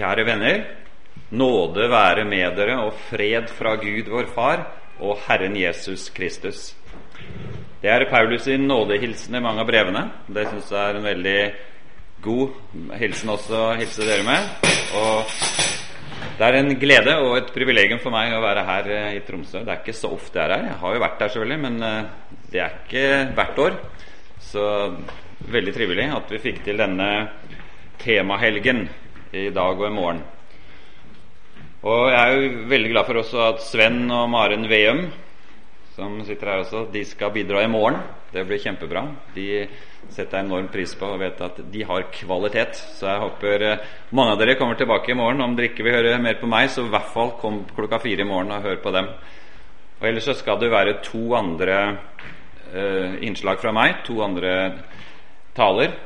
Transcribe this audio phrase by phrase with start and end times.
[0.00, 0.62] Kjære venner,
[1.36, 4.62] nåde være med dere og fred fra Gud vår Far
[4.96, 6.70] og Herren Jesus Kristus.
[7.82, 10.06] Det er Paulus sin nådehilsen i mange av brevene.
[10.24, 11.42] Det syns jeg er en veldig
[12.24, 14.70] god hilsen også å hilse dere med.
[15.02, 15.36] Og
[16.38, 19.60] det er en glede og et privilegium for meg å være her eh, i Tromsø.
[19.66, 20.66] Det er ikke så ofte jeg er her.
[20.70, 23.04] Jeg har jo vært der, selvfølgelig, men eh, det er ikke
[23.36, 23.78] hvert år.
[24.48, 24.64] Så
[25.52, 27.12] veldig trivelig at vi fikk til denne
[28.00, 28.86] temahelgen
[29.32, 30.22] i dag og i morgen.
[31.80, 35.06] Og jeg er jo veldig glad for også at Sven og Maren Veum,
[35.94, 38.00] som sitter her også, de skal bidra i morgen.
[38.32, 39.02] Det blir kjempebra.
[39.34, 39.66] De
[40.10, 42.78] setter jeg enorm pris på og vet at de har kvalitet.
[42.98, 45.42] Så jeg håper eh, mange av dere kommer tilbake i morgen.
[45.44, 48.24] Om dere ikke vil høre mer på meg, så i hvert fall kom klokka fire
[48.24, 49.10] i morgen og hør på dem.
[50.00, 51.80] Og Ellers så skal det være to andre
[52.72, 54.00] uh, innslag fra meg.
[54.08, 54.54] To andre
[55.56, 55.96] taler.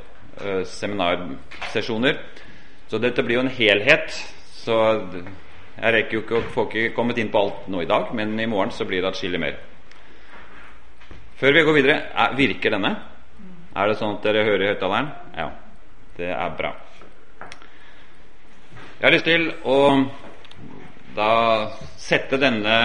[0.40, 2.18] Uh, seminarsesjoner.
[2.88, 4.12] Så dette blir jo en helhet.
[4.64, 4.76] Så
[5.74, 8.38] jeg rekker jo ikke å få ikke kommet inn på alt nå i dag, men
[8.40, 9.58] i morgen så blir det atskillig mer.
[11.40, 12.94] Før vi går videre, er, virker denne?
[13.74, 15.08] Er det sånn at dere hører i høyttaleren?
[15.34, 15.48] Ja.
[16.14, 16.70] Det er bra.
[19.00, 19.78] Jeg har lyst til å
[21.16, 21.30] da
[21.98, 22.76] sette denne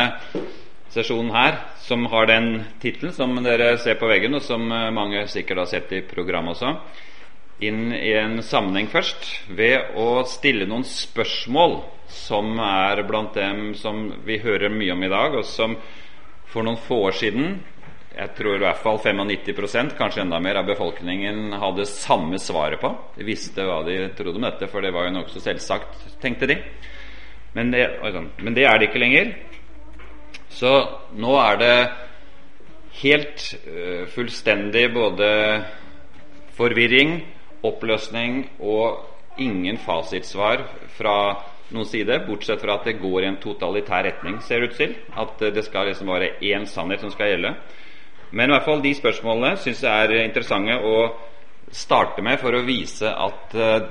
[0.90, 2.50] sesjonen her, som har den
[2.82, 6.74] tittelen som dere ser på veggen, og som mange sikkert har sett i programmet også,
[7.60, 14.08] inn i en sammenheng først ved å stille noen spørsmål som er blant dem som
[14.26, 15.76] vi hører mye om i dag, og som
[16.50, 17.60] for noen få år siden
[18.20, 22.90] jeg tror i hvert fall 95% kanskje enda mer av befolkningen hadde samme svaret på.
[23.16, 26.58] De visste hva de trodde om dette, for det var jo nokså selvsagt, tenkte de.
[27.56, 27.86] Men det,
[28.44, 29.32] men det, er det ikke lenger.
[30.52, 30.74] Så
[31.16, 31.74] nå er det
[33.06, 35.30] helt uh, fullstendig både
[36.58, 37.22] forvirring,
[37.66, 39.06] oppløsning og
[39.40, 40.64] ingen fasitsvar
[40.98, 41.16] fra
[41.70, 44.96] noen side, bortsett fra at det går i en totalitær retning, ser det ut til.
[45.14, 47.54] At det skal liksom være én sannhet som skal gjelde.
[48.32, 50.98] Men i hvert fall de spørsmålene syns jeg er interessante å
[51.74, 53.88] starte med for å vise at uh,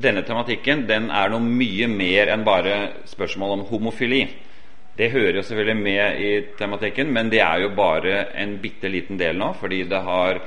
[0.00, 4.24] denne tematikken den er noe mye mer enn bare spørsmål om homofili.
[4.96, 9.18] Det hører jo selvfølgelig med i tematikken, men det er jo bare en bitte liten
[9.18, 10.42] del nå, fordi det har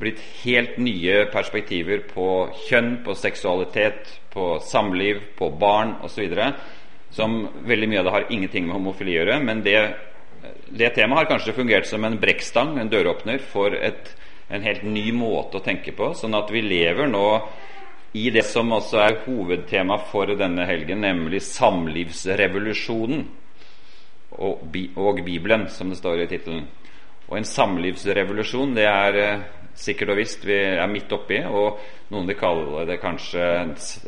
[0.00, 2.28] blitt helt nye perspektiver på
[2.66, 6.36] kjønn, på seksualitet, på samliv, på barn osv.
[7.16, 9.80] Som veldig mye av det har ingenting med homofili å gjøre, men det
[10.68, 14.10] det temaet har kanskje fungert som en brekkstang, en døråpner, for et,
[14.50, 16.12] en helt ny måte å tenke på.
[16.18, 17.26] Sånn at vi lever nå
[18.16, 23.26] i det som også er hovedtema for denne helgen, nemlig samlivsrevolusjonen
[24.36, 26.66] og, og Bibelen, som det står i tittelen.
[27.26, 29.46] Og en samlivsrevolusjon, det er eh,
[29.76, 31.80] sikkert og visst vi er midt oppi, og
[32.12, 33.48] noen vil kalle det kanskje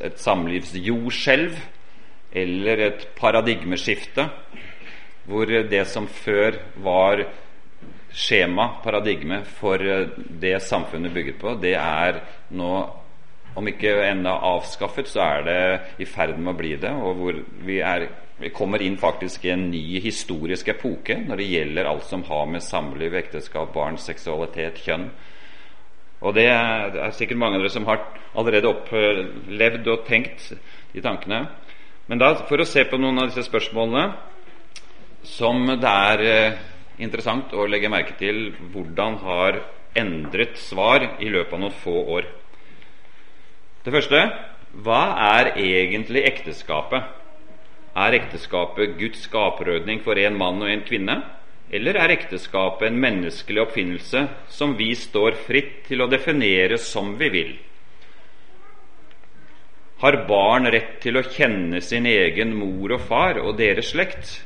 [0.09, 1.59] et samlivsjordskjelv
[2.39, 4.29] eller et paradigmeskifte
[5.29, 7.27] hvor det som før var
[8.17, 9.83] skjema, paradigme, for
[10.41, 12.23] det samfunnet bygget på, det er
[12.57, 12.73] nå
[13.59, 15.61] om ikke ennå avskaffet, så er det
[16.05, 16.93] i ferd med å bli det.
[16.95, 18.07] Og hvor vi, er,
[18.39, 22.47] vi kommer inn faktisk i en ny historisk epoke når det gjelder alt som har
[22.51, 25.11] med samliv, ekteskap, barn, seksualitet, kjønn
[26.19, 28.03] Og det er, er sikkert mange av dere som har
[28.39, 30.51] allerede opplevd og tenkt
[30.93, 31.45] de tankene.
[32.09, 34.07] Men da, for å se på noen av disse spørsmålene
[35.29, 36.59] som det er eh,
[37.05, 39.61] interessant å legge merke til hvordan har
[39.99, 42.29] endret svar i løpet av noen få år.
[43.85, 44.23] Det første
[44.85, 45.03] hva
[45.39, 47.15] er egentlig ekteskapet?
[47.99, 51.17] Er ekteskapet Guds skaperordning for en mann og en kvinne?
[51.71, 57.29] Eller er ekteskapet en menneskelig oppfinnelse som vi står fritt til å definere som vi
[57.35, 57.51] vil?
[60.01, 64.39] Har barn rett til å kjenne sin egen mor og far og deres slekt?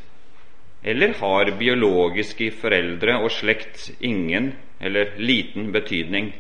[0.82, 6.32] Eller har biologiske foreldre og slekt ingen eller liten betydning?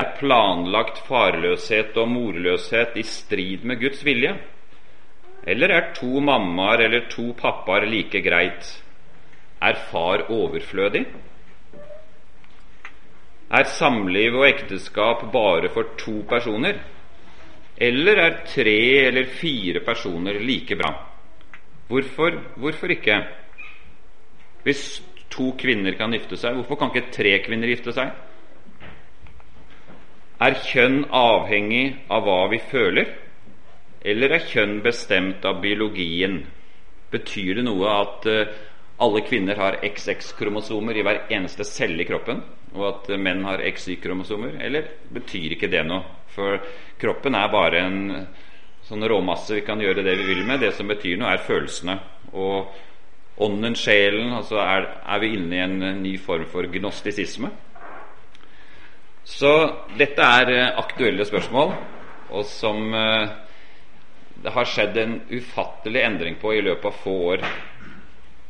[0.00, 4.34] Er planlagt farløshet og morløshet i strid med Guds vilje?
[5.46, 8.80] Eller er to mammaer eller to pappaer like greit?
[9.60, 11.04] Er far overflødig?
[13.50, 16.78] Er samliv og ekteskap bare for to personer?
[17.76, 18.78] Eller er tre
[19.08, 20.94] eller fire personer like bra?
[21.88, 23.22] Hvorfor, hvorfor ikke?
[24.62, 28.12] Hvis to kvinner kan gifte seg, hvorfor kan ikke tre kvinner gifte seg?
[30.40, 33.10] Er kjønn avhengig av hva vi føler,
[34.00, 36.44] eller er kjønn bestemt av biologien?
[37.10, 38.58] Betyr det noe at uh,
[39.00, 42.42] alle kvinner har XX-kromosomer i hver eneste celle i kroppen,
[42.74, 46.04] og at menn har XY-kromosomer, eller betyr ikke det noe?
[46.30, 46.60] For
[47.00, 48.02] kroppen er bare en
[48.86, 50.60] sånn råmasse vi kan gjøre det vi vil med.
[50.62, 51.96] Det som betyr noe, er følelsene.
[52.36, 57.50] Og ånden, sjelen altså er, er vi inne i en ny form for gnostisisme.
[59.24, 59.52] Så
[59.98, 61.72] dette er eh, aktuelle spørsmål,
[62.34, 63.32] og som eh,
[64.40, 67.44] det har skjedd en ufattelig endring på i løpet av få år.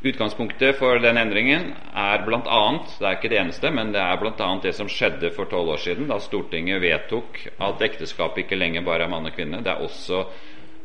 [0.01, 2.61] Utgangspunktet for den endringen er bl.a.
[2.97, 4.47] det er ikke det eneste, men det er bl.a.
[4.63, 9.05] det som skjedde for tolv år siden, da Stortinget vedtok at ekteskapet ikke lenger bare
[9.05, 10.23] er mann og kvinne, det er også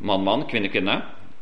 [0.05, 0.99] mann-mann, kvinne-kvinne.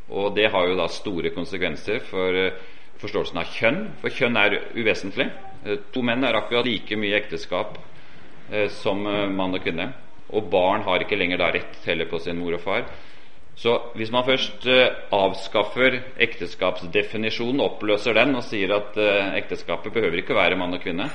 [0.07, 2.62] Og det har jo da store konsekvenser for eh,
[3.01, 5.28] forståelsen av kjønn, for kjønn er uvesentlig.
[5.66, 7.75] Eh, to menn er akkurat like mye ekteskap
[8.54, 9.89] eh, som mann og kvinne.
[10.31, 12.88] Og barn har ikke lenger da rett heller på sin mor og far.
[13.56, 20.19] Så hvis man først eh, avskaffer ekteskapsdefinisjonen, oppløser den og sier at eh, ekteskapet behøver
[20.19, 21.07] ikke være mann og kvinne,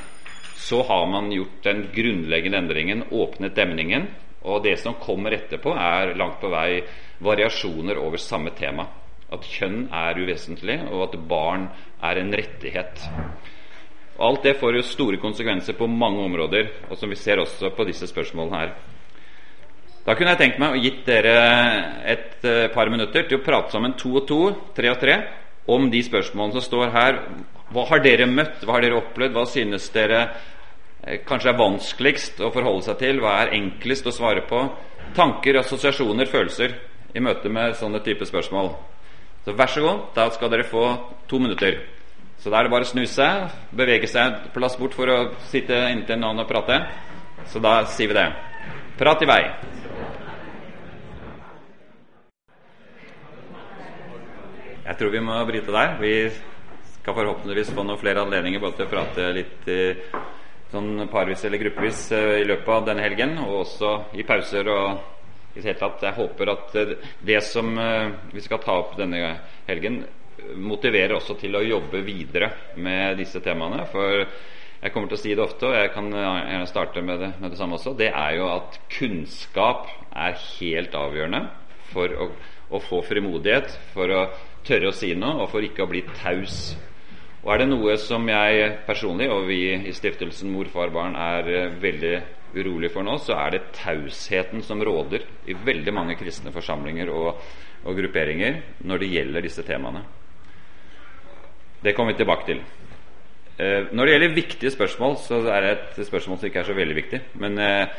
[0.57, 4.09] så har man gjort den grunnleggende endringen, åpnet demningen.
[4.41, 6.81] Og det som kommer etterpå, er langt på vei
[7.21, 8.87] variasjoner over samme tema.
[9.31, 11.69] At kjønn er uvesentlig, og at barn
[12.03, 13.05] er en rettighet.
[14.21, 17.85] Alt det får jo store konsekvenser på mange områder, og som vi ser også på
[17.89, 18.73] disse spørsmålene her.
[20.07, 21.35] Da kunne jeg tenkt meg å gitt dere
[22.09, 24.41] et uh, par minutter til å prate sammen to og to,
[24.77, 25.17] tre og tre,
[25.71, 27.19] om de spørsmålene som står her.
[27.71, 28.65] Hva har dere møtt?
[28.65, 29.37] Hva har dere opplevd?
[29.37, 30.23] Hva synes dere
[31.05, 33.21] eh, kanskje er vanskeligst å forholde seg til?
[33.23, 34.65] Hva er enklest å svare på?
[35.15, 36.75] Tanker, assosiasjoner, følelser
[37.15, 38.73] i møte med sånne type spørsmål.
[39.45, 40.85] Så vær så god, da skal dere få
[41.31, 41.79] to minutter.
[42.41, 45.19] Så da er det bare å snu seg, bevege seg plass bort for å
[45.53, 46.81] sitte inntil noen og prate.
[47.53, 48.27] Så da sier vi det.
[49.01, 49.43] Prat i vei.
[54.85, 55.97] Jeg tror vi må bryte der.
[56.01, 56.15] Vi
[57.01, 59.71] skal forhåpentligvis få noen flere anledninger både til å prate litt
[60.71, 65.01] sånn parvis eller gruppevis eh, i løpet av denne helgen, og også i pauser og
[65.57, 66.07] i det hele tatt.
[66.07, 66.95] Jeg håper at eh,
[67.27, 69.35] det som eh, vi skal ta opp denne
[69.69, 70.05] helgen,
[70.57, 72.49] motiverer også til å jobbe videre
[72.81, 73.83] med disse temaene.
[73.91, 74.23] For
[74.81, 77.53] jeg kommer til å si det ofte, og jeg kan gjerne starte med det, med
[77.53, 77.93] det samme også.
[77.99, 81.43] Det er jo at kunnskap er helt avgjørende
[81.91, 82.31] for å,
[82.71, 84.23] å få frimodighet, for å
[84.67, 86.75] tørre å si noe, og for ikke å bli taus.
[87.41, 91.49] Og er det noe som jeg personlig og vi i stiftelsen Mor, far, barn er
[91.49, 92.15] uh, veldig
[92.61, 97.39] urolig for nå, så er det tausheten som råder i veldig mange kristne forsamlinger og,
[97.87, 100.03] og grupperinger når det gjelder disse temaene.
[101.81, 102.61] Det kommer vi tilbake til.
[103.61, 106.77] Eh, når det gjelder viktige spørsmål, så er det et spørsmål som ikke er så
[106.77, 107.21] veldig viktig.
[107.41, 107.93] Men eh,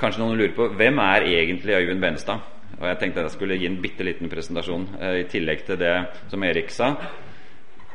[0.00, 2.44] kanskje noen lurer på hvem er egentlig Øyvind Benestad?
[2.80, 5.94] Og Jeg tenkte jeg skulle gi en bitte liten presentasjon eh, i tillegg til det
[6.30, 6.94] som Erik sa.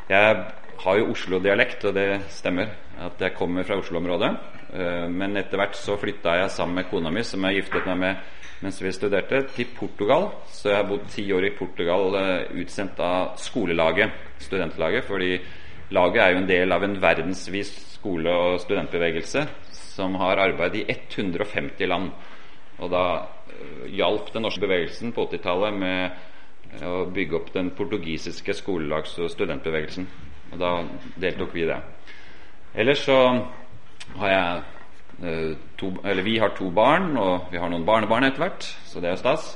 [0.08, 0.38] Jeg
[0.84, 2.70] har jo Oslo-dialekt, og det stemmer
[3.04, 4.32] at jeg kommer fra Oslo-området.
[4.74, 8.02] Eh, men etter hvert så flytta jeg sammen med kona mi, som jeg giftet meg
[8.04, 8.34] med
[8.64, 10.32] mens vi studerte, til Portugal.
[10.50, 15.06] Så jeg har bodd ti år i Portugal eh, utsendt av skolelaget, studentlaget.
[15.10, 15.34] Fordi
[15.94, 20.86] laget er jo en del av en verdensvis skole- og studentbevegelse som har arbeid i
[20.90, 22.12] 150 land.
[22.78, 23.06] Og da
[23.94, 30.08] hjalp den norske bevegelsen på 80-tallet med å bygge opp den portugisiske skolelags- og studentbevegelsen.
[30.54, 30.72] Og da
[31.20, 31.78] deltok vi i det.
[32.78, 33.20] Ellers så
[34.20, 34.64] har jeg
[35.24, 39.02] eh, to, eller vi har to barn, og vi har noen barnebarn etter hvert, så
[39.02, 39.56] det er jo stas.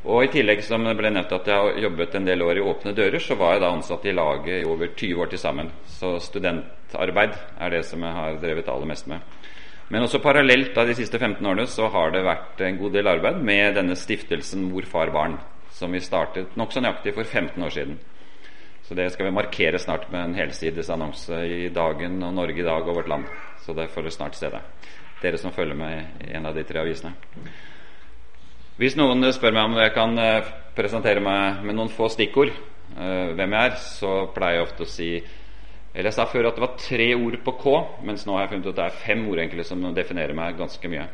[0.00, 2.64] Og i tillegg som det ble nevnt at jeg har jobbet en del år i
[2.64, 5.68] Åpne dører, så var jeg da ansatt i laget i over 20 år til sammen.
[5.92, 9.20] Så studentarbeid er det som jeg har drevet aller mest med.
[9.90, 13.10] Men også parallelt da de siste 15 årene så har det vært en god del
[13.10, 15.34] arbeid med denne stiftelsen Mor, far, barn,
[15.74, 17.98] som vi startet nokså nøyaktig for 15 år siden.
[18.86, 22.66] Så det skal vi markere snart med en helsides annonse i Dagen og Norge i
[22.66, 23.26] dag og Vårt Land.
[23.62, 24.62] Så det får dere snart se det.
[25.22, 27.12] Dere som følger med i en av de tre avisene.
[28.80, 32.54] Hvis noen spør meg om jeg kan eh, presentere meg med noen få stikkord,
[32.96, 35.10] eh, hvem jeg er, så pleier jeg ofte å si
[35.90, 37.72] Jeg sa før at det var tre ord på K,
[38.06, 40.58] mens nå har jeg funnet ut at det er fem ord egentlig som definerer meg
[40.58, 41.08] ganske mye.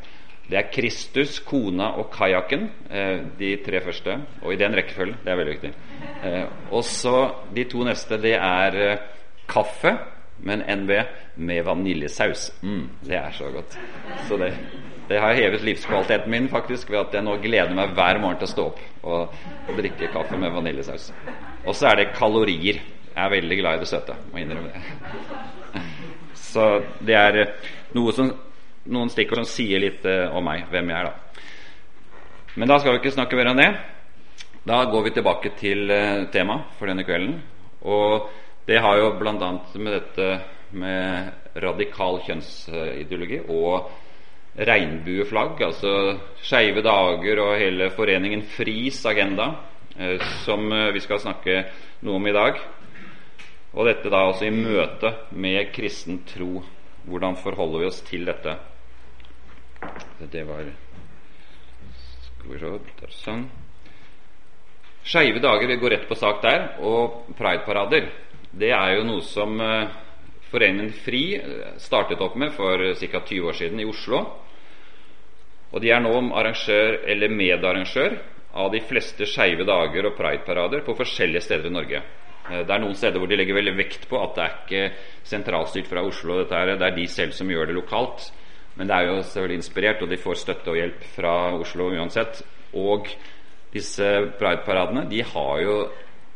[0.46, 2.68] Det er Kristus, kona og kajakken.
[2.90, 4.14] Eh, de tre første.
[4.44, 5.16] Og i den rekkefølgen.
[5.24, 5.72] Det er veldig viktig.
[6.22, 7.16] Eh, og så
[7.54, 9.08] de to neste, det er eh,
[9.50, 9.96] kaffe,
[10.46, 10.92] men NB
[11.48, 12.50] med vaniljesaus.
[12.62, 13.78] Mm, det er så godt.
[14.28, 14.52] Så det,
[15.08, 18.46] det har hevet livskvaliteten min faktisk ved at jeg nå gleder meg hver morgen til
[18.46, 21.10] å stå opp og drikke kaffe med vaniljesaus.
[21.66, 22.84] Og så er det kalorier.
[23.16, 25.82] Jeg er veldig glad i det søte, må innrømme det.
[26.52, 26.66] Så
[27.00, 28.28] det er eh, noe som,
[28.92, 31.42] noen stikkord som sier litt uh, om meg, hvem jeg er, da.
[32.56, 33.70] Men da skal vi ikke snakke mer om det.
[34.68, 37.40] Da går vi tilbake til uh, temaet for denne kvelden.
[37.88, 38.28] Og
[38.68, 39.50] det har jo bl.a.
[39.80, 40.30] med dette
[40.76, 43.90] med radikal kjønnsideologi og
[44.56, 45.92] regnbueflagg, altså
[46.42, 49.50] Skeive dager og hele foreningen FRIs agenda,
[49.98, 51.62] eh, som eh, vi skal snakke
[52.06, 52.60] noe om i dag.
[53.76, 56.62] Og dette da altså i møte med kristen tro.
[57.06, 58.56] Hvordan forholder vi oss til dette?
[60.32, 60.72] Det var vi
[63.10, 63.44] Sånn.
[65.06, 66.66] Skeive dager, vi går rett på sak der.
[66.82, 68.08] Og prideparader,
[68.54, 69.92] det er jo noe som eh,
[70.46, 71.24] Foreningen FRI
[71.82, 73.20] startet opp med for ca.
[73.20, 74.22] 20 år siden i Oslo.
[75.74, 78.14] Og de er nå arrangør eller medarrangør
[78.56, 82.02] av de fleste skeive dager og prideparader på forskjellige steder i Norge.
[82.50, 84.82] Eh, det er noen steder hvor de legger veldig vekt på at det er ikke
[85.26, 86.40] sentralstyrt fra Oslo.
[86.42, 88.30] Dette det er de selv som gjør det lokalt.
[88.76, 92.42] Men det er jo selvfølgelig inspirert, og de får støtte og hjelp fra Oslo uansett.
[92.76, 93.08] Og
[93.72, 94.10] disse
[94.40, 95.78] prideparadene de har jo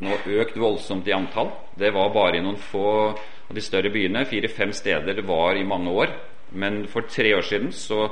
[0.00, 1.52] nå økt voldsomt i antall.
[1.76, 4.24] Det var bare i noen få av de større byene.
[4.28, 6.14] Fire-fem steder var i mange år.
[6.56, 8.08] Men for tre år siden så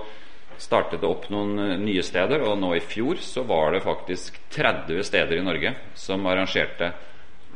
[0.59, 4.41] startet det opp noen eh, nye steder, og nå i fjor så var det faktisk
[4.55, 6.91] 30 steder i Norge som arrangerte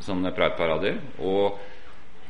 [0.01, 0.99] sånne prideparader.
[1.23, 1.59] Og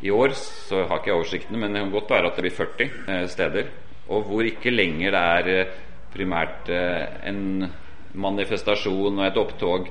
[0.04, 2.58] i år så har ikke jeg oversiktene, men det kan godt være at det blir
[2.58, 3.72] 40 eh, steder.
[4.12, 5.76] Og hvor ikke lenger det er eh,
[6.14, 7.66] primært en
[8.14, 9.88] manifestasjon og et opptog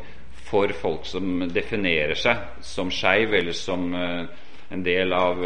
[0.47, 5.41] for folk som definerer seg som skeiv, eller som en del av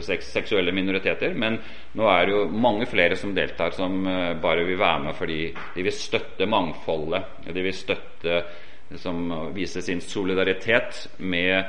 [0.00, 1.34] seksuelle minoriteter.
[1.34, 1.58] Men
[1.98, 3.98] nå er det jo mange flere som deltar, som
[4.40, 5.40] bare vil være med fordi
[5.74, 7.44] de vil støtte mangfoldet.
[7.52, 8.40] De vil støtte
[9.02, 11.64] som viser sin solidaritet med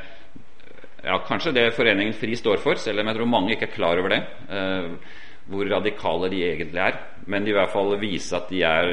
[1.04, 4.02] ja, kanskje det Foreningen FRI står for, selv om jeg tror mange ikke er klar
[4.02, 4.22] over det.
[4.50, 5.16] Eh,
[5.48, 6.98] hvor radikale de egentlig er.
[7.28, 8.90] Men de i hvert fall viser at de er,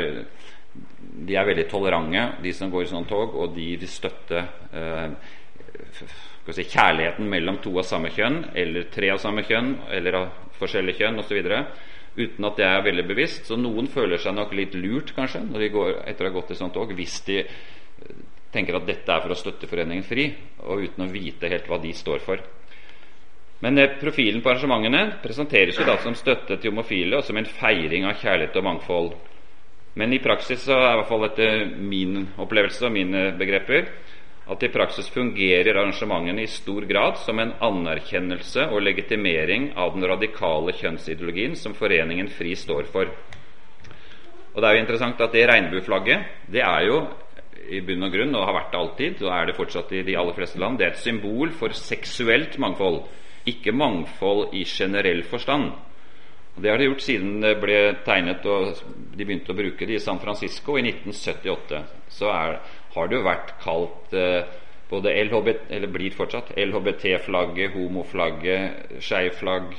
[1.26, 5.08] de er veldig tolerante, de som går i sånne tog, og de vil støtte uh,
[6.46, 11.02] si, kjærligheten mellom to av samme kjønn, eller tre av samme kjønn, eller av forskjellige
[11.02, 11.52] kjønn osv.
[12.14, 13.48] Uten at det er veldig bevisst.
[13.50, 16.54] Så noen føler seg nok litt lurt, kanskje, når de går, etter å ha gått
[16.54, 17.62] i sånt tog, hvis de eh,
[18.54, 20.28] tenker at dette er for å støtte Foreningen FRI,
[20.64, 22.42] og uten å vite helt hva de står for.
[23.64, 27.48] Men eh, profilen på arrangementene presenteres jo da som støtte til homofile og som en
[27.48, 29.14] feiring av kjærlighet og mangfold.
[29.94, 33.92] Men i praksis så er i hvert fall etter min opplevelse og mine begreper
[34.44, 40.04] at i praksis fungerer arrangementene i stor grad som en anerkjennelse og legitimering av den
[40.10, 43.08] radikale kjønnsideologien som Foreningen FRI står for.
[44.54, 46.98] Og Det er jo interessant at det regnbueflagget det er jo
[47.70, 50.16] i bunn og grunn, og har vært det alltid, og er det fortsatt i de
[50.20, 53.02] aller fleste land, det er et symbol for seksuelt mangfold,
[53.48, 55.72] ikke mangfold i generell forstand.
[56.54, 58.76] Det har de gjort siden det ble tegnet og
[59.16, 61.80] de begynte å bruke det i San Francisco i 1978.
[62.14, 62.60] Så er,
[62.94, 64.52] har det jo vært kalt eh,
[64.90, 69.74] både LHBT, eller blir fortsatt LHBT-flagget, homoflagget, skeivflagg,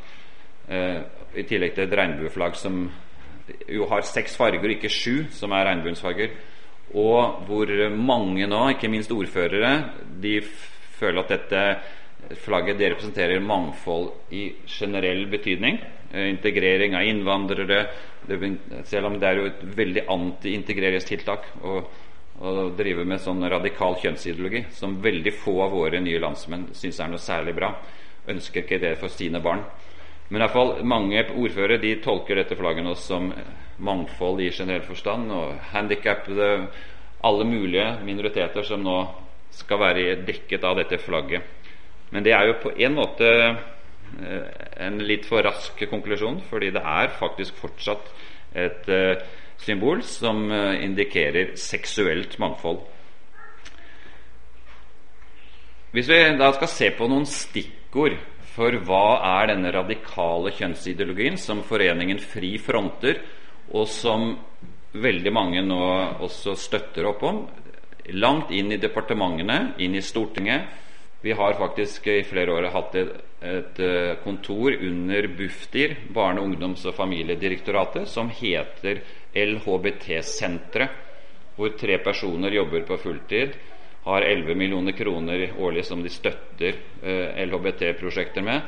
[0.67, 0.99] eh,
[1.35, 2.83] i tillegg til et regnbueflagg som
[3.69, 6.35] jo har seks farger, ikke sju, som er regnbuens farger.
[6.93, 9.71] Og hvor mange nå, ikke minst ordførere,
[10.21, 10.37] de
[10.99, 11.63] føler at dette
[12.41, 15.79] flagget det representerer mangfold i generell betydning.
[16.11, 17.85] Eh, integrering av innvandrere.
[18.83, 21.75] Selv om det er jo et veldig anti-integreringstiltak å,
[22.39, 27.11] å, drive med sånn radikal kjønnsideologi, som veldig få av våre nye landsmenn syns er
[27.11, 27.75] noe særlig bra.
[28.31, 29.61] Ønsker ikke det for sine barn.
[30.29, 33.29] Men i hvert fall mange ordførere de tolker dette flagget nå som
[33.85, 36.67] mangfold i generell forstand, og handikappede,
[37.25, 38.97] alle mulige minoriteter som nå
[39.55, 41.45] skal være dekket av dette flagget.
[42.11, 43.29] Men det er jo på en måte
[44.23, 48.11] Eh, en litt for rask konklusjon, fordi det er faktisk fortsatt
[48.55, 49.23] et uh,
[49.59, 52.79] symbol som uh, indikerer seksuelt mangfold.
[55.95, 58.15] Hvis vi da skal se på noen stikkord
[58.55, 63.19] for hva er denne radikale kjønnsideologien som Foreningen FRI fronter,
[63.75, 64.31] og som
[64.95, 65.81] veldig mange nå
[66.23, 67.41] også støtter opp om,
[68.15, 70.69] langt inn i departementene, inn i Stortinget,
[71.25, 76.85] vi har faktisk i flere år hatt et, et eh, kontor under Bufdir, Barne-, ungdoms-
[76.85, 79.01] og familiedirektoratet, som heter
[79.33, 81.01] LHBT-senteret,
[81.55, 83.55] hvor tre personer jobber på fulltid,
[84.05, 88.61] har 11 millioner kroner årlig som de støtter eh, LHBT-prosjekter med,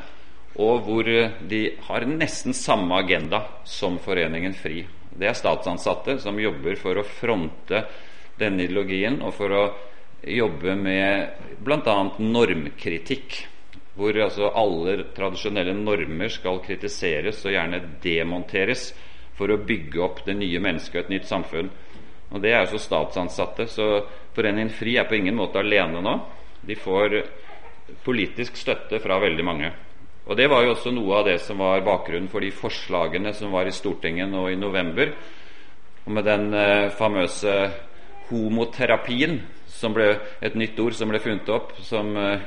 [0.57, 1.05] og hvor
[1.49, 4.87] de har nesten samme agenda som Foreningen FRI.
[5.17, 7.83] Det er statsansatte som jobber for å fronte
[8.37, 9.63] denne ideologien og for å
[10.25, 11.97] jobbe med bl.a.
[12.17, 13.43] normkritikk.
[13.97, 18.91] Hvor altså alle tradisjonelle normer skal kritiseres og gjerne demonteres
[19.37, 21.71] for å bygge opp det nye mennesket og et nytt samfunn.
[22.31, 24.05] Og Det er jo så statsansatte, så
[24.35, 26.13] Foreningen FRI er på ingen måte alene nå.
[26.61, 27.15] De får
[28.05, 29.71] politisk støtte fra veldig mange.
[30.27, 33.53] Og Det var jo også noe av det som var bakgrunnen for de forslagene som
[33.55, 35.13] var i Stortinget nå i november.
[36.05, 37.53] Og med den eh, famøse
[38.29, 40.11] homoterapien, som ble
[40.43, 42.43] et nytt ord som ble funnet opp, som eh,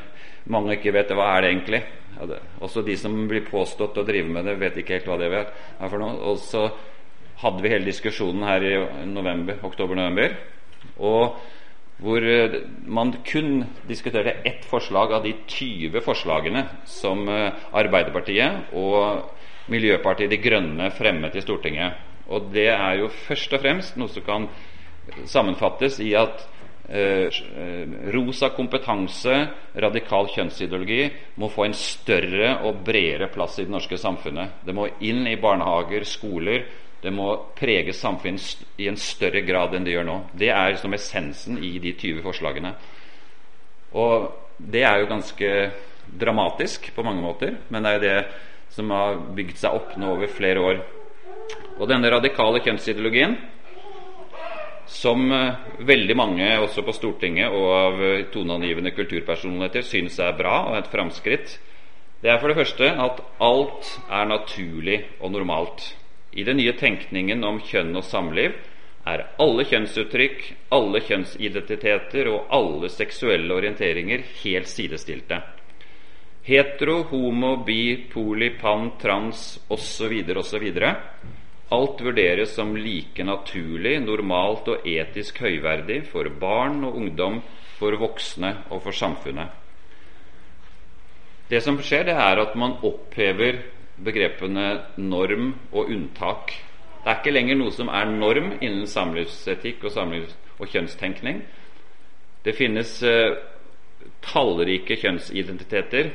[0.52, 1.82] mange ikke vet hva er det egentlig.
[2.18, 5.18] Ja, det, også de som blir påstått å drive med det, vet ikke helt hva
[5.20, 5.52] det er
[5.88, 6.16] for noe.
[6.28, 6.66] Og så
[7.40, 8.74] hadde vi hele diskusjonen her i
[9.64, 10.36] oktober-november.
[11.00, 11.40] Og
[12.00, 19.34] hvor eh, man kun diskuterte ett forslag av de 20 forslagene som eh, Arbeiderpartiet og
[19.70, 22.06] Miljøpartiet De Grønne fremmet i Stortinget.
[22.30, 24.48] Og det er jo først og fremst noe som kan
[25.28, 26.44] sammenfattes i at
[26.88, 27.28] eh,
[28.14, 29.36] rosa kompetanse,
[29.82, 31.02] radikal kjønnsideologi,
[31.36, 34.62] må få en større og bredere plass i det norske samfunnet.
[34.64, 36.64] Det må inn i barnehager, skoler,
[37.00, 40.16] det må prege samfunnet i en større grad enn det gjør nå.
[40.36, 42.74] Det er som essensen i de 20 forslagene.
[43.96, 44.28] Og
[44.60, 45.52] det er jo ganske
[46.20, 48.18] dramatisk på mange måter, men det er jo det
[48.74, 50.82] som har bygd seg opp nå over flere år.
[51.80, 53.38] Og denne radikale kjønnsideologien,
[54.90, 60.64] som eh, veldig mange også på Stortinget og av eh, toneangivende kulturpersonligheter syns er bra
[60.66, 61.54] og et framskritt,
[62.20, 65.86] det er for det første at alt er naturlig og normalt.
[66.32, 68.54] I den nye tenkningen om kjønn og samliv
[69.10, 70.42] er alle kjønnsuttrykk,
[70.76, 75.40] alle kjønnsidentiteter og alle seksuelle orienteringer helt sidestilte.
[76.46, 80.14] Hetero, homo, bi, poli, pan, trans osv.
[80.36, 80.68] osv.
[81.70, 87.42] Alt vurderes som like naturlig, normalt og etisk høyverdig for barn og ungdom,
[87.78, 89.56] for voksne og for samfunnet.
[91.50, 93.62] Det som skjer, det er at man opphever
[94.04, 94.66] begrepene
[94.96, 96.54] norm og unntak.
[97.00, 101.40] Det er ikke lenger noe som er norm innen samlivsetikk og, samlivs og kjønnstenkning.
[102.44, 103.38] Det finnes eh,
[104.24, 106.12] tallrike kjønnsidentiteter,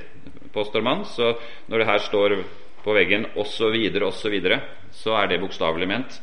[0.53, 1.03] påstår man.
[1.09, 1.35] Så
[1.69, 2.37] når det her står
[2.85, 3.75] på veggen osv.,
[4.05, 4.61] osv., så,
[4.93, 6.19] så er det bokstavelig ment.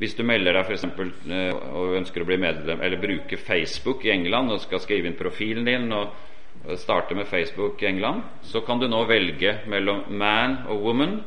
[0.00, 4.14] Hvis du melder deg eksempel, eh, og ønsker å bli medlem eller bruke Facebook i
[4.16, 6.32] England og skal skrive inn profilen din og
[6.80, 11.18] starte med Facebook i England, så kan du nå velge mellom man og woman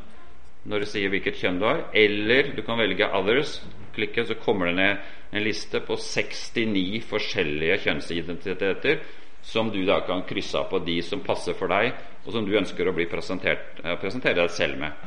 [0.67, 3.61] når du sier hvilket kjønn du har, eller du kan velge others.
[3.95, 8.99] Klikke, så kommer det ned en liste på 69 forskjellige kjønnsidentiteter
[9.47, 11.93] som du da kan krysse av på de som passer for deg,
[12.25, 15.05] og som du ønsker å bli eh, presentere deg selv med.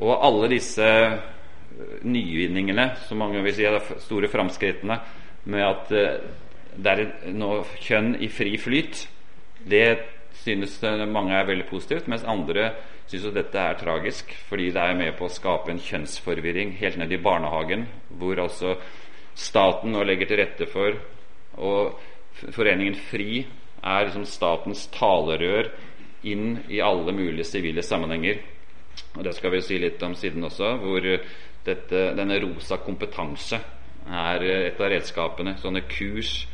[0.00, 1.18] Og alle disse eh,
[2.08, 4.96] nyvinningene, som mange vil si er de store framskrittene,
[5.48, 5.92] med at
[6.78, 7.50] eh, det er nå
[7.82, 9.08] kjønn i fri flyt.
[9.68, 9.98] Det
[10.44, 10.78] synes
[11.10, 12.72] mange er veldig positivt, mens andre
[13.08, 16.98] syns jo dette er tragisk, fordi det er med på å skape en kjønnsforvirring helt
[17.00, 17.86] ned i barnehagen,
[18.20, 18.76] hvor altså
[19.34, 20.98] staten nå legger til rette for
[21.58, 21.98] og
[22.54, 23.40] Foreningen FRI
[23.82, 25.72] er liksom statens talerør
[26.28, 28.38] inn i alle mulige sivile sammenhenger.
[29.16, 31.02] Og Det skal vi si litt om siden også, hvor
[31.66, 33.58] dette, denne rosa kompetanse
[34.06, 35.56] er et av redskapene.
[35.58, 36.46] Sånne kurs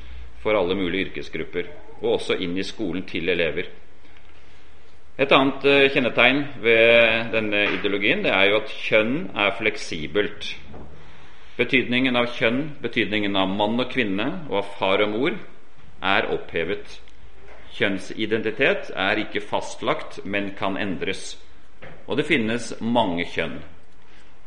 [0.45, 1.71] for alle mulige yrkesgrupper,
[2.03, 3.71] og også inn i skolen til elever.
[5.15, 10.49] Et annet uh, kjennetegn ved denne ideologien det er jo at kjønn er fleksibelt.
[11.55, 15.37] Betydningen av kjønn, betydningen av mann og kvinne og av far og mor
[16.05, 16.99] er opphevet.
[17.75, 21.37] Kjønnsidentitet er ikke fastlagt, men kan endres.
[22.11, 23.61] Og det finnes mange kjønn.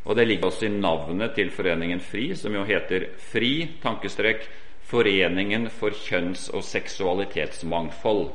[0.08, 4.46] Og det ligger også i navnet til Foreningen FRI, som jo heter FRI tankestrek
[4.88, 8.30] Foreningen for kjønns- og seksualitetsmangfold.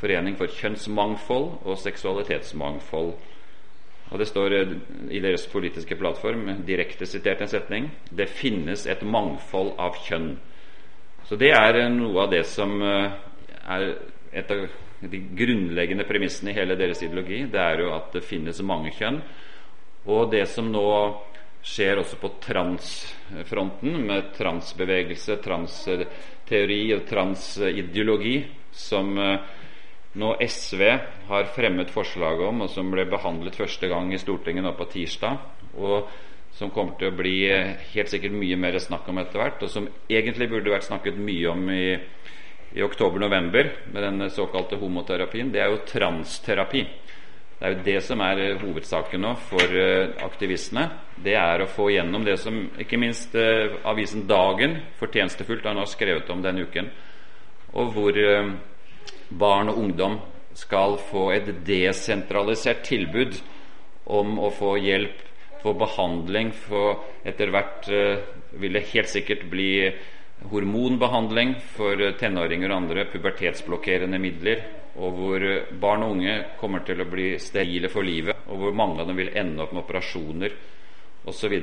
[0.00, 3.12] Forening for kjønnsmangfold og seksualitetsmangfold.
[4.10, 4.74] Og Det står eh,
[5.10, 10.32] i deres politiske plattform direkte sitert en setning det finnes et mangfold av kjønn.
[11.28, 13.10] Så det er eh, noe av det som eh,
[13.68, 13.88] er
[14.32, 14.64] et av
[14.98, 17.44] de grunnleggende premissene i hele deres ideologi.
[17.52, 19.20] Det er jo at det finnes mange kjønn.
[20.08, 20.88] Og det som nå
[21.68, 28.38] skjer også på transfronten, med transbevegelse, transteori og transideologi,
[28.72, 29.50] som eh,
[30.18, 30.84] nå SV
[31.28, 35.44] har fremmet forslag om, og som ble behandlet første gang i Stortinget nå på tirsdag.
[35.76, 36.08] og
[36.58, 39.70] som kommer til å bli eh, helt sikkert mye mer snakk om etter hvert, og
[39.70, 41.92] som egentlig burde vært snakket mye om i,
[42.74, 46.82] i oktober-november med den såkalte homoterapien, det er jo transterapi.
[47.58, 50.84] Det er jo det som er eh, hovedsaken nå for uh, aktivistene.
[51.18, 55.86] Det er å få gjennom det som ikke minst uh, avisen Dagen fortjenestefullt har nå
[55.90, 56.90] skrevet om denne uken,
[57.74, 58.18] og hvor
[59.28, 60.14] barn og ungdom
[60.56, 63.34] skal få et desentralisert tilbud
[64.06, 65.18] om å få hjelp,
[65.60, 66.94] få behandling, få
[67.28, 67.90] etter hvert
[68.56, 69.68] vil det helt sikkert bli
[70.46, 74.62] hormonbehandling for tenåringer og andre, pubertetsblokkerende midler,
[74.98, 75.44] og hvor
[75.80, 79.18] barn og unge kommer til å bli sterile for livet, og hvor mange av dem
[79.18, 80.54] vil ende opp med operasjoner
[81.28, 81.54] osv.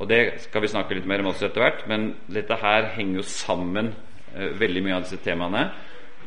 [0.00, 3.20] Og Det skal vi snakke litt mer om også etter hvert, men dette her henger
[3.20, 3.92] jo sammen
[4.34, 5.66] eh, veldig mye av disse temaene.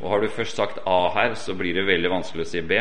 [0.02, 2.78] Og har du først sagt A her, så blir det veldig vanskelig å si B.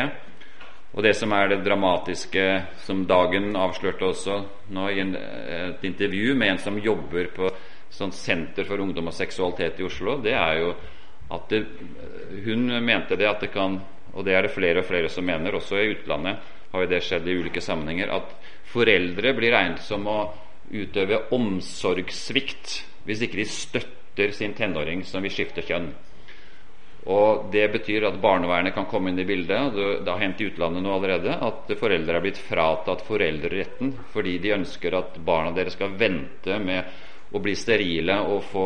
[0.93, 2.45] Og det som er det dramatiske,
[2.85, 4.35] som Dagen avslørte også
[4.75, 7.49] nå i en, et intervju med en som jobber på
[7.93, 10.73] sånn Senter for ungdom og seksualitet i Oslo, det er jo
[11.33, 11.63] at det,
[12.45, 13.79] hun mente det at det kan
[14.13, 16.37] Og det er det flere og flere som mener, også i utlandet
[16.69, 18.29] har jo det skjedd i ulike sammenhenger, at
[18.69, 20.17] foreldre blir regnet som å
[20.69, 22.75] utøve omsorgssvikt
[23.07, 25.89] hvis ikke de støtter sin tenåring som vil skifte kjønn.
[27.13, 29.75] Og Det betyr at barnevernet kan komme inn i bildet.
[29.75, 34.53] Det har hendt i utlandet nå allerede at foreldre er blitt fratatt foreldreretten fordi de
[34.55, 36.87] ønsker at barna deres skal vente med
[37.33, 38.65] å bli sterile og få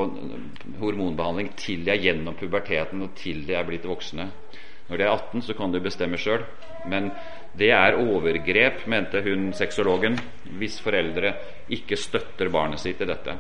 [0.82, 4.28] hormonbehandling til de er gjennom puberteten og til de er blitt voksne.
[4.88, 6.44] Når de er 18, så kan de bestemme sjøl.
[6.88, 7.10] Men
[7.58, 10.18] det er overgrep, mente hun sexologen,
[10.60, 11.34] hvis foreldre
[11.74, 13.36] ikke støtter barnet sitt i dette.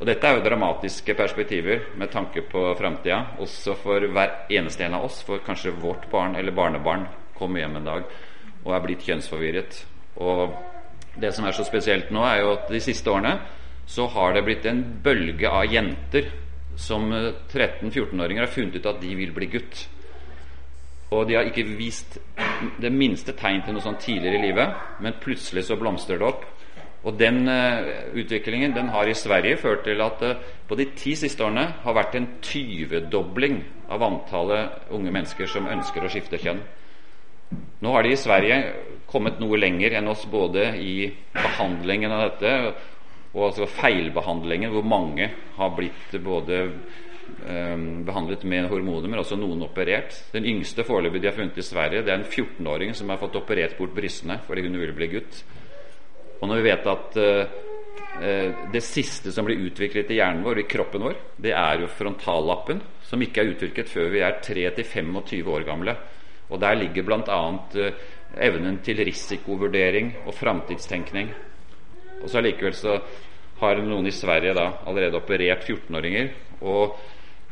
[0.00, 4.96] Og Dette er jo dramatiske perspektiver med tanke på framtida, også for hver eneste en
[4.96, 5.20] av oss.
[5.26, 7.04] For kanskje vårt barn eller barnebarn
[7.36, 8.08] kommer hjem en dag
[8.64, 9.84] og er blitt kjønnsforvirret.
[10.24, 10.56] Og
[11.20, 13.32] Det som er så spesielt nå, er jo at de siste årene
[13.90, 16.28] så har det blitt en bølge av jenter
[16.78, 19.82] som 13-14-åringer har funnet ut at de vil bli gutt.
[21.10, 22.20] Og de har ikke vist
[22.78, 26.44] det minste tegn til noe sånt tidligere i livet, men plutselig så blomstrer det opp.
[27.00, 30.36] Og den uh, utviklingen den har i Sverige ført til at uh,
[30.68, 36.04] på de ti siste årene har vært en tyvedobling av antallet unge mennesker som ønsker
[36.04, 36.60] å skifte kjønn.
[37.82, 38.60] Nå har de i Sverige
[39.10, 42.52] kommet noe lenger enn oss både i behandlingen av dette
[43.30, 49.62] og altså feilbehandlingen, hvor mange har blitt både eh, behandlet med hormoner, men også noen
[49.66, 50.16] operert.
[50.34, 53.38] Den yngste foreløpig de har funnet i Sverige, det er en 14-åring som har fått
[53.38, 55.42] operert bort brystene fordi hun ville bli gutt.
[56.40, 57.58] Og når vi vet at eh,
[58.72, 62.80] det siste som blir utviklet i hjernen vår, i kroppen vår, det er jo frontallappen,
[63.06, 65.94] som ikke er utviklet før vi er 3-25 år gamle.
[66.50, 67.38] Og der ligger bl.a.
[67.78, 68.08] Eh,
[68.40, 71.30] evnen til risikovurdering og framtidstenkning.
[72.20, 72.98] Og så allikevel så
[73.60, 76.30] har noen i Sverige da allerede operert 14-åringer
[76.60, 76.96] og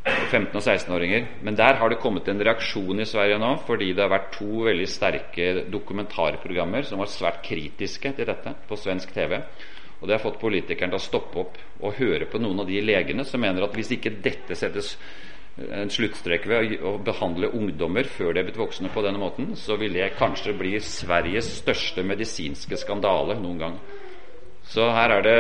[0.08, 1.26] 15- og 16-åringer.
[1.44, 4.64] Men der har det kommet en reaksjon i Sverige nå fordi det har vært to
[4.68, 9.36] veldig sterke dokumentarprogrammer som var svært kritiske til dette på svensk TV.
[9.98, 12.80] Og det har fått politikerne til å stoppe opp og høre på noen av de
[12.84, 14.94] legene som mener at hvis ikke dette settes
[15.58, 19.74] en sluttstrek ved å behandle ungdommer før de er blitt voksne på denne måten, så
[19.80, 23.80] vil det kanskje bli Sveriges største medisinske skandale noen gang.
[24.68, 25.38] Så her er det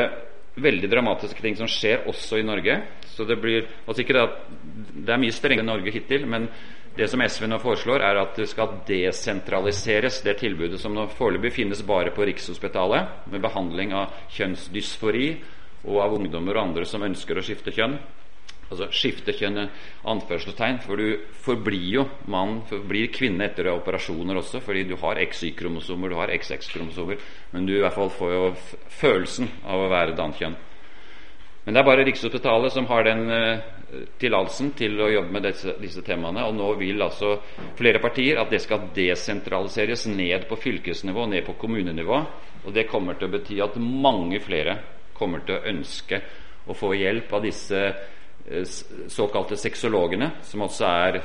[0.58, 2.80] veldig dramatiske ting som skjer også i Norge.
[3.12, 6.48] Så det blir altså ikke det, at det er mye strengere enn Norge hittil, men
[6.98, 11.52] det som SV nå foreslår, er at det skal desentraliseres, det tilbudet som nå foreløpig
[11.60, 15.28] finnes bare på Rikshospitalet, med behandling av kjønnsdysfori
[15.86, 17.98] og av ungdommer og andre som ønsker å skifte kjønn
[18.68, 19.64] altså skifte kjønn
[20.08, 26.12] anførselstegn, for du forblir jo mann, forblir kvinne etter operasjoner også, fordi du har XY-kromosomer,
[26.12, 27.20] du har XX-kromosomer,
[27.54, 28.46] men du i hvert fall får jo
[29.00, 30.58] følelsen av å være et annet kjønn.
[31.68, 33.58] Men det er bare Rikshospitalet som har den uh,
[34.16, 36.46] tillatelsen til å jobbe med disse, disse, temaene.
[36.48, 37.34] Og nå vil altså
[37.76, 42.22] flere partier at det skal desentraliseres ned på fylkesnivå, ned på kommunenivå.
[42.64, 44.78] Og det kommer til å bety at mange flere
[45.18, 46.22] kommer til å ønske
[46.68, 47.82] å få hjelp av disse
[49.08, 51.20] såkalte sexologene, som også er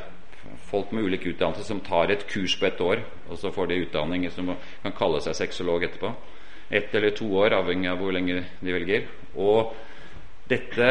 [0.67, 3.81] folk med ulik utdannelse som tar et kurs på ett år, og så får de
[3.85, 4.51] utdanning som
[4.83, 6.11] kan kalle seg sexolog etterpå.
[6.73, 9.07] Ett eller to år, avhengig av hvor lenge de velger.
[9.37, 9.73] Og
[10.49, 10.87] dette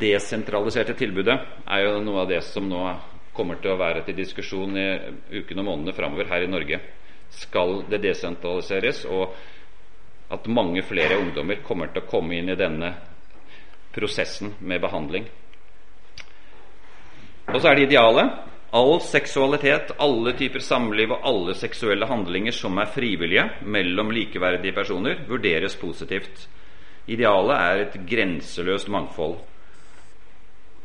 [0.00, 2.82] desentraliserte tilbudet er jo noe av det som nå
[3.34, 4.88] kommer til å være til diskusjon i
[5.40, 6.80] ukene og månedene framover her i Norge.
[7.34, 9.34] Skal det desentraliseres, og
[10.34, 12.92] at mange flere ungdommer kommer til å komme inn i denne
[13.94, 15.26] prosessen med behandling?
[17.52, 18.40] Og så er det idealet.
[18.74, 25.20] All seksualitet, alle typer samliv og alle seksuelle handlinger som er frivillige mellom likeverdige personer,
[25.28, 26.48] vurderes positivt.
[27.06, 29.36] Idealet er et grenseløst mangfold.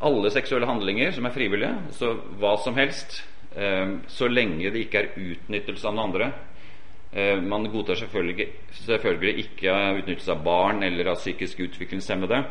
[0.05, 3.23] Alle seksuelle handlinger som er frivillige, så hva som helst,
[3.55, 6.31] eh, så lenge det ikke er utnyttelse av den andre.
[7.11, 8.47] Eh, man godtar selvfølgelig,
[8.85, 12.43] selvfølgelig ikke utnyttelse av barn eller av psykisk utviklingshemmede.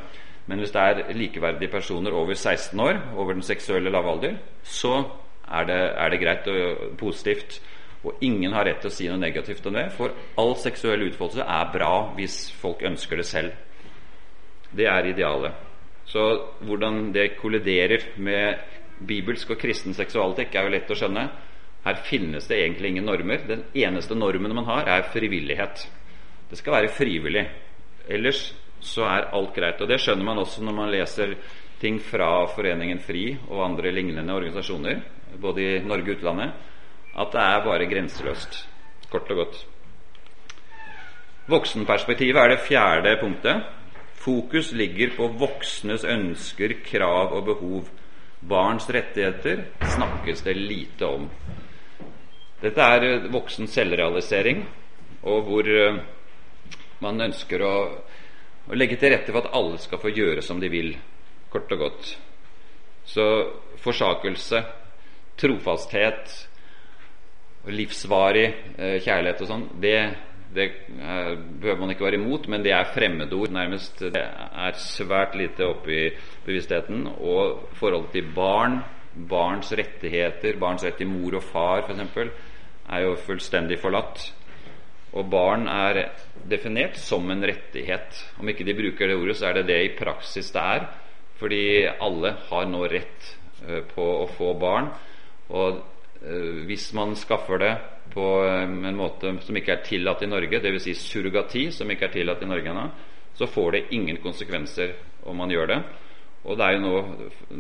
[0.49, 5.03] Men hvis det er likeverdige personer over 16 år, over den seksuelle lavalder, så
[5.45, 7.61] er det, er det greit og positivt.
[8.05, 11.45] Og ingen har rett til å si noe negativt om det, for all seksuell utfoldelse
[11.45, 13.53] er bra hvis folk ønsker det selv.
[14.71, 15.65] Det er idealet.
[16.09, 16.25] Så
[16.65, 18.63] hvordan det kolliderer med
[19.09, 21.27] bibelsk og kristen seksualitet, er jo lett å skjønne.
[21.85, 23.45] Her finnes det egentlig ingen normer.
[23.49, 25.85] Den eneste normen man har, er frivillighet.
[26.51, 27.45] Det skal være frivillig.
[28.09, 28.49] Ellers
[28.81, 29.81] så er alt greit.
[29.81, 31.35] Og det skjønner man også når man leser
[31.81, 35.03] ting fra Foreningen FRI og andre lignende organisasjoner,
[35.41, 36.53] både i Norge og utlandet,
[37.19, 38.63] at det er bare grenseløst.
[39.11, 39.61] Kort og godt.
[41.49, 43.63] Voksenperspektivet er det fjerde punktet.
[44.19, 47.87] Fokus ligger på voksnes ønsker, krav og behov.
[48.49, 49.65] Barns rettigheter
[49.95, 51.31] snakkes det lite om.
[52.61, 54.65] Dette er eh, voksen selvrealisering,
[55.23, 55.99] og hvor eh,
[57.01, 57.75] man ønsker å,
[58.69, 60.93] å legge til rette for at alle skal få gjøre som de vil,
[61.53, 62.13] kort og godt.
[63.09, 63.27] Så
[63.81, 64.63] forsakelse,
[65.41, 66.35] trofasthet,
[67.69, 69.99] livsvarig eh, kjærlighet og sånn, det
[70.55, 74.01] det er, behøver man ikke være imot, men det er fremmedord, nærmest.
[74.01, 76.05] Det er svært lite oppe i
[76.47, 77.05] bevisstheten.
[77.21, 78.79] Og forholdet til barn,
[79.29, 82.33] barns rettigheter, barns rett til mor og far f.eks.,
[82.89, 84.31] er jo fullstendig forlatt.
[85.17, 86.03] Og barn er
[86.49, 88.19] definert som en rettighet.
[88.41, 90.89] Om ikke de bruker det ordet, så er det det i praksis det er.
[91.39, 93.31] Fordi alle har nå rett
[93.65, 94.91] uh, på å få barn.
[95.49, 97.75] Og uh, hvis man skaffer det
[98.13, 100.91] på um, en måte som ikke er tillatt i Norge, dvs.
[100.91, 102.89] Si surrogati, som ikke er tillatt i Norge ennå,
[103.39, 104.97] så får det ingen konsekvenser
[105.31, 105.81] om man gjør det.
[106.49, 106.99] Og det er jo nå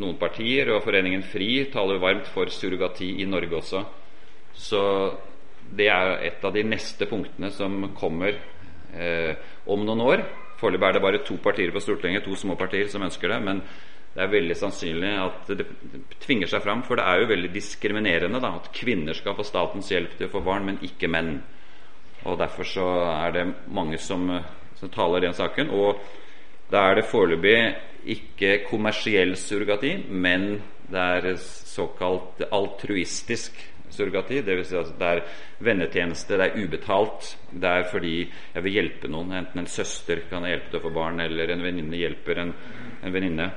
[0.00, 3.82] noen partier, og Foreningen FRI taler varmt for surrogati i Norge også.
[4.58, 4.82] Så
[5.76, 8.36] det er et av de neste punktene som kommer
[8.94, 9.34] eh,
[9.68, 10.24] om noen år.
[10.58, 13.38] Foreløpig er det bare to partier på Stortinget, to små partier, som ønsker det.
[13.44, 13.60] Men
[14.14, 15.66] det er veldig sannsynlig at det
[16.24, 19.92] tvinger seg fram, for det er jo veldig diskriminerende da, at kvinner skal få statens
[19.92, 21.36] hjelp til å få barn, men ikke menn.
[22.26, 24.26] Og Derfor så er det mange som,
[24.80, 25.70] som taler den saken.
[25.70, 26.00] Og
[26.72, 27.58] da er det foreløpig
[28.18, 30.50] ikke kommersiell surrogati, men
[30.88, 33.60] det er såkalt altruistisk
[33.94, 34.42] surrogati.
[34.46, 34.68] Dvs.
[34.70, 35.22] Si at det er
[35.64, 37.32] vennetjeneste, det er ubetalt.
[37.50, 39.34] Det er fordi jeg vil hjelpe noen.
[39.40, 42.54] Enten en søster kan hjelpe til å få barn, eller en venninne hjelper en,
[43.02, 43.50] en venninne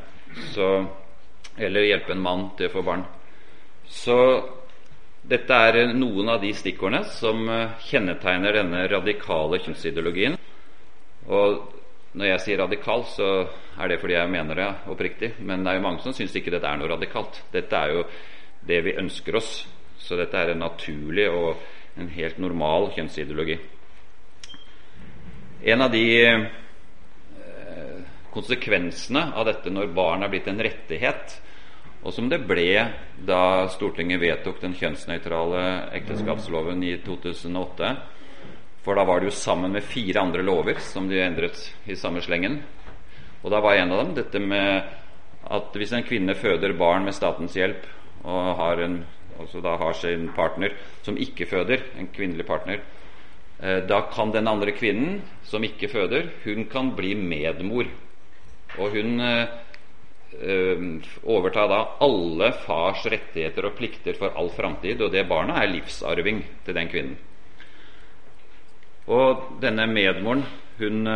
[1.57, 3.03] eller hjelpe en mann til å få barn.
[3.91, 4.17] Så
[5.21, 10.37] dette er noen av de stikkordene som eh, kjennetegner denne radikale kjønnsideologien.
[11.29, 11.59] Og
[12.17, 13.27] når jeg sier radikal, så
[13.79, 15.33] er det fordi jeg mener det oppriktig.
[15.39, 17.43] Men det er jo mange som syns ikke dette er noe radikalt.
[17.53, 18.07] Dette er jo
[18.67, 19.53] det vi ønsker oss.
[20.01, 21.61] Så dette er en naturlig og
[21.99, 23.59] en helt normal kjønnsideologi.
[25.61, 26.05] En av de
[28.31, 31.35] konsekvensene av dette når barn er blitt en rettighet,
[32.01, 32.87] og som det ble
[33.27, 35.65] da Stortinget vedtok den kjønnsnøytrale
[35.99, 37.91] ekteskapsloven i 2008.
[38.81, 42.23] For da var det jo sammen med fire andre lover som de endret i samme
[42.25, 42.57] slengen.
[43.43, 44.89] Og da var en av dem dette med
[45.51, 47.85] at hvis en kvinne føder barn med statens hjelp,
[48.25, 49.01] og har en,
[49.39, 52.81] altså da har sin partner som ikke føder, en kvinnelig partner,
[53.61, 57.89] eh, da kan den andre kvinnen som ikke føder, hun kan bli medmor
[58.79, 59.47] og hun øh,
[61.27, 66.43] overtar da alle fars rettigheter og plikter for all framtid, og det barnet er livsarving
[66.65, 67.17] til den kvinnen.
[69.11, 70.45] Og denne medmoren
[70.79, 71.07] hun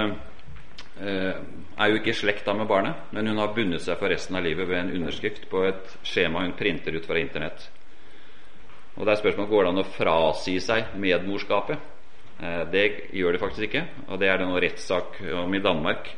[1.78, 4.46] er jo ikke i slekta med barnet, men hun har bundet seg for resten av
[4.46, 7.68] livet ved en underskrift på et skjema hun printer ut fra Internett.
[8.96, 11.92] Og det er spørsmålet går det an å frasi seg medmorskapet.
[12.40, 16.10] Eh, det gjør det faktisk ikke, og det er det noe rettssak om i Danmark.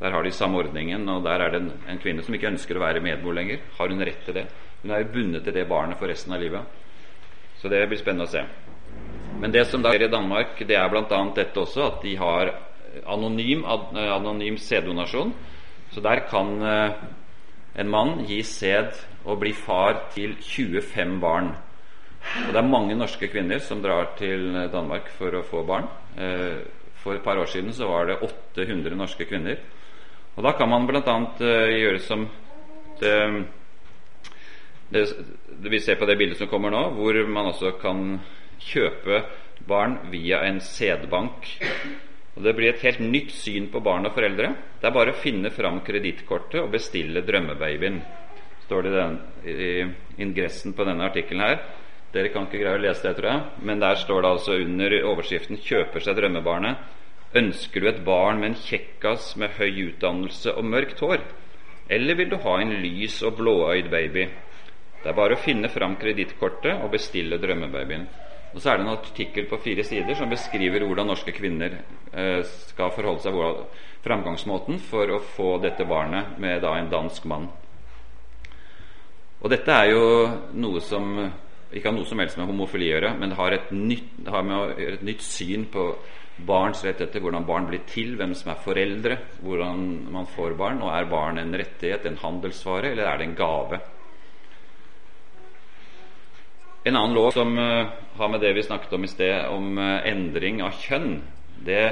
[0.00, 2.78] Der har de samme ordningen, og der er det en, en, kvinne som ikke ønsker
[2.78, 3.60] å være medmor lenger.
[3.76, 4.46] Har hun rett til det?
[4.80, 6.78] Hun er jo bundet til det barnet for resten av livet.
[7.60, 8.46] Så det blir spennende å se.
[9.40, 11.20] Men det som da skjer i Danmark, det er bl.a.
[11.36, 12.54] dette også, at de har
[13.04, 15.34] anonym, anonym sæddonasjon.
[15.92, 17.00] Så der kan eh,
[17.80, 18.94] en mann gi sæd
[19.26, 21.52] og bli far til 25 barn.
[22.20, 25.88] Og det er mange norske kvinner som drar til Danmark for å få barn.
[26.20, 26.60] Eh,
[27.00, 29.60] for et par år siden så var det 800 norske kvinner
[30.36, 31.16] og Da kan man bl.a.
[31.42, 32.28] Eh, gjøre som
[33.00, 33.14] det,
[34.88, 35.02] det,
[35.70, 38.20] Vi ser på det bildet som kommer nå, hvor man også kan
[38.60, 39.22] kjøpe
[39.68, 41.50] barn via en sædbank.
[42.36, 44.54] Og Det blir et helt nytt syn på barn og foreldre.
[44.80, 48.00] Det er bare å finne fram kredittkortet og bestille drømmebabyen,
[48.64, 49.04] står det
[49.44, 51.60] i, i ingressen på denne artikkelen her.
[52.10, 54.94] Dere kan ikke greie å lese det, tror jeg, men der står det altså under
[55.12, 56.80] overskriften 'Kjøper seg drømmebarnet'.
[57.38, 61.20] Ønsker du et barn med en kjekkas med høy utdannelse og mørkt hår?
[61.90, 64.24] Eller vil du ha en lys og blåøyd baby?
[65.02, 68.08] Det er bare å finne fram kredittkortet og bestille drømmebabyen.
[68.50, 71.76] Og så er det en artikkel på fire sider som beskriver hvordan norske kvinner
[72.12, 73.62] eh, skal forholde seg til
[74.02, 77.46] framgangsmåten for å få dette barnet med da en dansk mann.
[79.40, 80.04] Og dette er jo
[80.58, 81.14] noe som
[81.70, 84.32] ikke har noe som helst med homofili å gjøre, men det har, et nytt, det
[84.34, 85.84] har med et nytt syn på
[86.46, 90.80] barns rettigheter, hvordan barn blir til, hvem som er foreldre, hvordan man får barn.
[90.82, 93.80] Og er barn en rettighet, en handelsvare, eller er det en gave?
[96.88, 100.00] En annen lov som uh, har med det vi snakket om i sted, om uh,
[100.08, 101.20] endring av kjønn,
[101.66, 101.84] det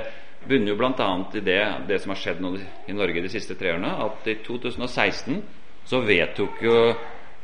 [0.49, 1.11] bunner jo bl.a.
[1.37, 1.61] i det,
[1.91, 2.41] det, som har skjedd
[2.89, 5.39] i Norge de siste tre årene, at i 2016
[5.89, 6.81] så vedtok jo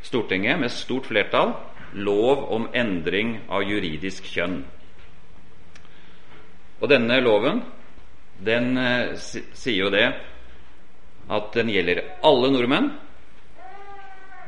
[0.05, 1.55] Stortinget med stort flertall
[1.95, 4.63] lov om endring av juridisk kjønn.
[6.83, 7.63] Og denne loven
[8.45, 10.09] den eh, sier jo det
[11.33, 12.91] at den gjelder alle nordmenn.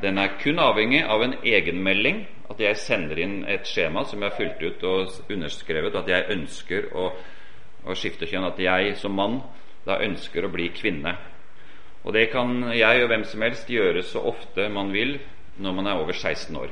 [0.03, 4.29] Den er kun avhengig av en egenmelding, at jeg sender inn et skjema som jeg
[4.29, 7.07] har fylt ut og underskrevet, at jeg ønsker å,
[7.87, 9.39] å skifte kjønn, at jeg som mann
[9.87, 11.15] da ønsker å bli kvinne.
[12.05, 15.17] Og det kan jeg og hvem som helst gjøre så ofte man vil
[15.57, 16.69] når man er over 16 år.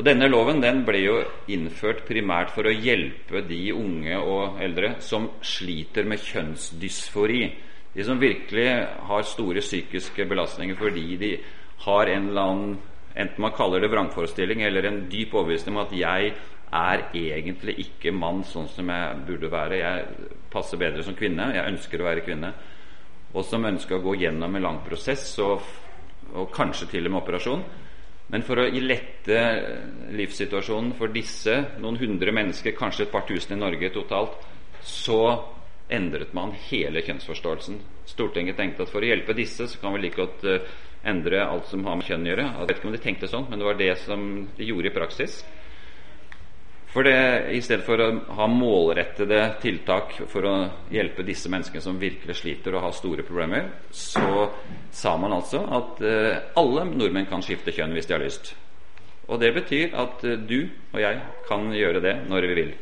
[0.00, 1.16] Og Denne loven den ble jo
[1.52, 7.40] innført primært for å hjelpe de unge og eldre som sliter med kjønnsdysfori.
[7.92, 8.64] De som virkelig
[9.10, 11.30] har store psykiske belastninger fordi de
[11.84, 12.78] har en eller annen
[13.10, 16.32] Enten man kaller det vrangforestilling eller en dyp overbevisning om at 'jeg
[16.72, 19.80] er egentlig ikke mann sånn som jeg burde være'.
[19.80, 20.06] 'Jeg
[20.50, 21.52] passer bedre som kvinne.
[21.52, 22.54] Jeg ønsker å være kvinne.'
[23.34, 25.60] Og som ønsker å gå gjennom en lang prosess og,
[26.34, 27.64] og kanskje til og med operasjon
[28.30, 29.38] men for å lette
[30.14, 34.36] livssituasjonen for disse noen hundre mennesker, kanskje et par tusen i Norge totalt,
[34.86, 35.22] så
[35.90, 37.80] endret man hele kjønnsforståelsen.
[38.06, 40.60] Stortinget tenkte at for å hjelpe disse, så kan vi like godt uh,
[41.02, 42.46] endre alt som har med kjønn å gjøre.
[42.60, 44.94] Jeg vet ikke om de tenkte sånn, men det var det som de gjorde i
[44.94, 45.40] praksis.
[46.90, 50.54] For det, I stedet for å ha målrettede tiltak for å
[50.90, 54.48] hjelpe disse menneskene som virkelig sliter og har store problemer, så
[54.90, 58.52] sa man altså at eh, alle nordmenn kan skifte kjønn hvis de har lyst.
[59.30, 62.76] Og det betyr at eh, du og jeg kan gjøre det når vi vil.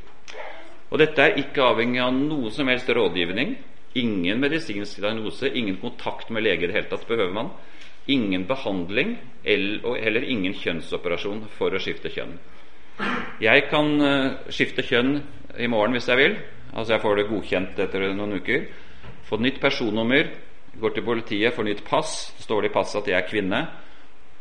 [0.89, 3.59] Og dette er ikke avhengig av noe som helst rådgivning.
[4.01, 7.53] Ingen medisinsk diagnose, ingen kontakt med lege i det hele tatt behøver man.
[8.09, 9.19] Ingen behandling
[9.85, 12.39] og heller ingen kjønnsoperasjon for å skifte kjønn.
[13.43, 15.21] Jeg kan uh, skifte kjønn
[15.59, 16.39] i morgen hvis jeg vil.
[16.75, 18.69] Altså Jeg får det godkjent etter noen uker.
[19.29, 20.33] Få nytt personnummer.
[20.79, 22.33] Går til politiet, får nytt pass.
[22.43, 23.61] Står det i passet at jeg er kvinne.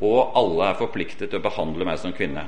[0.06, 2.46] Og alle er forpliktet til å behandle meg som kvinne.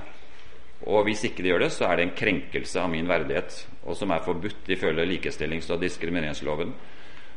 [0.87, 3.97] Og hvis ikke de gjør det, så er det en krenkelse av min verdighet, og
[3.99, 6.71] som er forbudt ifølge likestillings- og diskrimineringsloven.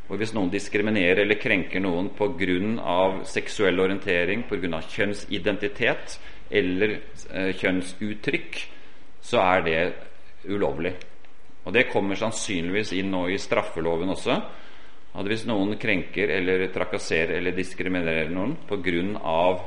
[0.09, 3.25] Og hvis noen diskriminerer eller krenker noen pga.
[3.25, 4.81] seksuell orientering, pga.
[4.81, 6.21] kjønnsidentitet,
[6.53, 6.97] eller
[7.33, 8.61] eh, kjønnsuttrykk,
[9.23, 9.81] så er det
[10.51, 10.93] ulovlig.
[11.65, 14.39] Og Det kommer sannsynligvis inn nå i straffeloven også.
[15.13, 19.61] At hvis noen krenker eller trakasserer eller diskriminerer noen pga.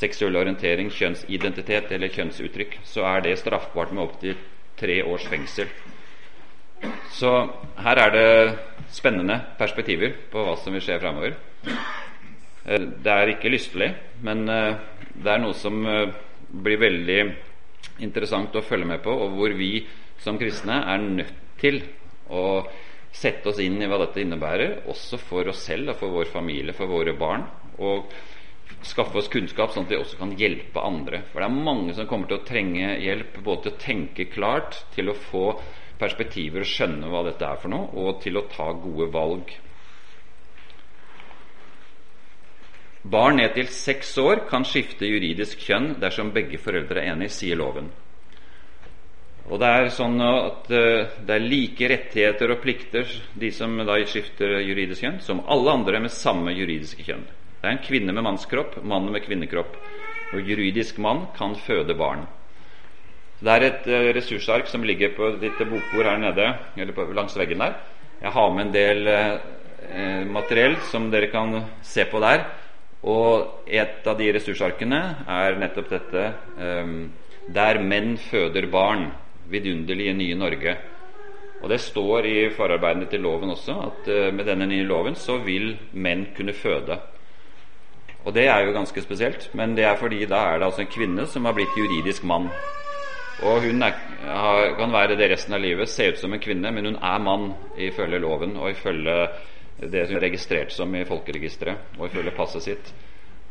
[0.00, 4.36] seksuell orientering, kjønnsidentitet eller kjønnsuttrykk, så er det straffbart med opptil
[4.76, 5.68] tre års fengsel.
[7.12, 7.30] Så
[7.76, 8.58] her er det
[8.90, 11.36] spennende perspektiver på hva som vil skje framover.
[12.64, 13.92] Eh, det er ikke lystelig,
[14.24, 14.80] men eh,
[15.14, 16.12] det er noe som eh,
[16.50, 17.20] blir veldig
[18.04, 19.84] interessant å følge med på, og hvor vi
[20.20, 21.80] som kristne er nødt til
[22.30, 22.62] å
[23.12, 26.76] sette oss inn i hva dette innebærer, også for oss selv og for vår familie,
[26.76, 27.46] for våre barn.
[27.82, 28.12] Og
[28.86, 31.24] skaffe oss kunnskap, sånn at vi også kan hjelpe andre.
[31.32, 34.78] For det er mange som kommer til å trenge hjelp både til å tenke klart,
[34.94, 35.46] til å få
[36.00, 39.50] perspektiver og skjønne hva dette er for noe, og til å ta gode valg.
[43.02, 47.56] Barn ned til seks år kan skifte juridisk kjønn dersom begge foreldre er enige, sier
[47.56, 47.88] loven.
[49.50, 53.96] Og Det er sånn at uh, det er like rettigheter og plikter, de som da
[54.04, 57.24] skifter juridisk kjønn, som alle andre med samme juridiske kjønn.
[57.60, 59.80] Det er en kvinne med mannskropp, mann med kvinnekropp.
[60.36, 62.28] Og juridisk mann kan føde barn.
[63.40, 67.64] Det er et uh, ressursark som ligger på ditt bokbord her nede, eller langs veggen
[67.64, 67.80] der.
[68.20, 72.44] Jeg har med en del uh, materiell som dere kan se på der.
[73.08, 76.24] Og et av de ressursarkene er nettopp dette
[76.60, 76.96] um,
[77.48, 79.08] Der menn føder barn.
[79.50, 80.76] Vidunderlige nye Norge.
[81.60, 85.38] Og Det står i forarbeidene til loven også at uh, med denne nye loven så
[85.44, 87.00] vil menn kunne føde.
[88.24, 90.92] Og det er jo ganske spesielt, men det er fordi da er det altså en
[90.92, 92.50] kvinne som har blitt juridisk mann.
[93.40, 93.96] Og hun er,
[94.76, 97.46] kan være det resten av livet, se ut som en kvinne, men hun er mann
[97.80, 99.16] ifølge loven og ifølge
[99.80, 102.92] det hun er registrert som i folkeregisteret og ifølge passet sitt.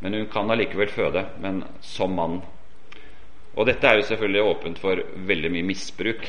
[0.00, 2.40] Men hun kan allikevel føde, men som mann.
[3.58, 6.22] Og dette er jo selvfølgelig åpent for veldig mye misbruk.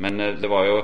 [0.00, 0.78] Men eh, det var jo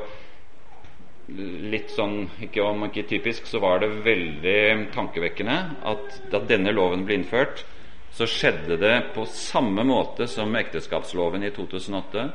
[1.73, 5.57] litt sånn, ikke om ikke typisk, så var det veldig tankevekkende
[5.91, 7.65] at da denne loven ble innført,
[8.15, 12.29] så skjedde det på samme måte som ekteskapsloven i 2008.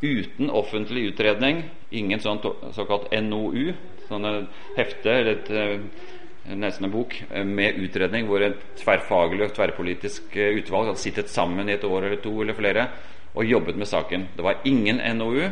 [0.00, 2.40] Uten offentlig utredning, ingen sånn
[2.72, 3.74] såkalt NOU,
[4.08, 4.46] sånne
[4.78, 10.36] hefte eller et, eh, nesten en bok eh, med utredning hvor et tverrfaglig og tverrpolitisk
[10.36, 12.88] eh, utvalg hadde sittet sammen i et år eller to eller flere
[13.34, 14.28] og jobbet med saken.
[14.36, 15.50] Det var ingen NOU,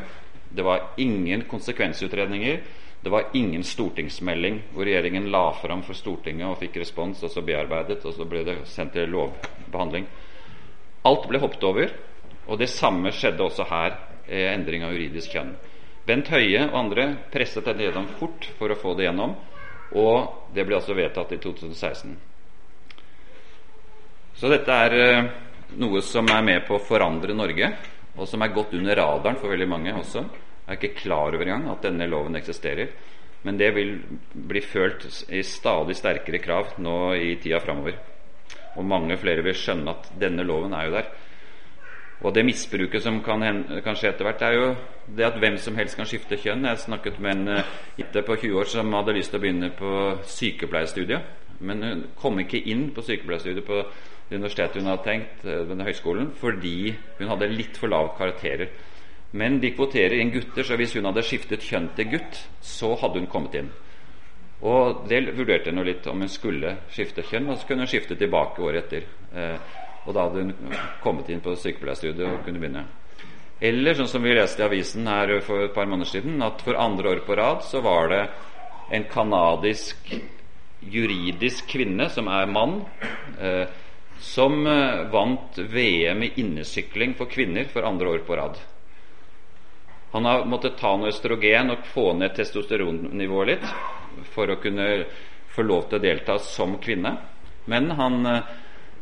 [0.49, 2.61] det var ingen konsekvensutredninger.
[3.01, 7.45] Det var ingen stortingsmelding hvor regjeringen la fram for Stortinget og fikk respons, og så
[7.47, 10.09] bearbeidet, og så ble det sendt til lovbehandling.
[11.07, 11.93] Alt ble hoppet over,
[12.49, 13.95] og det samme skjedde også her,
[14.29, 15.53] endring av juridisk kjønn.
[16.09, 19.37] Bent Høie og andre presset dette gjennom fort for å få det gjennom,
[19.99, 22.17] og det ble altså vedtatt i 2016.
[24.39, 25.31] Så dette er eh,
[25.81, 27.73] noe som er med på å forandre Norge,
[28.19, 30.25] og som er gått under radaren for veldig mange også
[30.69, 32.93] er ikke klar over engang at denne loven eksisterer.
[33.47, 33.95] Men det vil
[34.33, 37.97] bli følt i stadig sterkere krav nå i tida framover.
[38.77, 41.09] Og mange flere vil skjønne at denne loven er jo der.
[42.19, 43.45] Og det misbruket som kan,
[43.85, 44.71] kan skje etter hvert, er jo
[45.17, 46.67] det at hvem som helst kan skifte kjønn.
[46.67, 47.63] Jeg snakket med en
[47.99, 49.93] jente på 20 år som hadde lyst til å begynne på
[50.27, 51.37] sykepleierstudiet.
[51.61, 53.83] Men hun kom ikke inn på sykepleierstudiet på
[54.29, 58.71] det universitetet hun hadde tenkt, uh, denne høyskolen, fordi hun hadde litt for lave karakterer.
[59.39, 63.23] Men de kvoterer inn gutter, så hvis hun hadde skiftet kjønn til gutt, så hadde
[63.23, 63.71] hun kommet inn.
[64.69, 68.17] Og det vurderte hun litt om hun skulle skifte kjønn, og så kunne hun skifte
[68.19, 69.07] tilbake året etter.
[70.09, 72.87] Og da hadde hun kommet inn på sykepleierstudiet og kunne begynne.
[73.61, 76.79] Eller sånn som vi leste i avisen her for et par måneder siden, at for
[76.79, 78.23] andre år på rad så var det
[78.95, 80.15] en canadisk
[80.81, 82.81] juridisk kvinne, som er mann,
[83.41, 83.67] eh,
[84.23, 88.61] som eh, vant VM i innesykling for kvinner for andre år på rad.
[90.15, 93.67] Han har måttet ta noe østrogen og få ned testosteronnivået litt
[94.33, 94.87] for å kunne
[95.53, 97.13] få lov til å delta som kvinne.
[97.69, 98.57] Men han eh,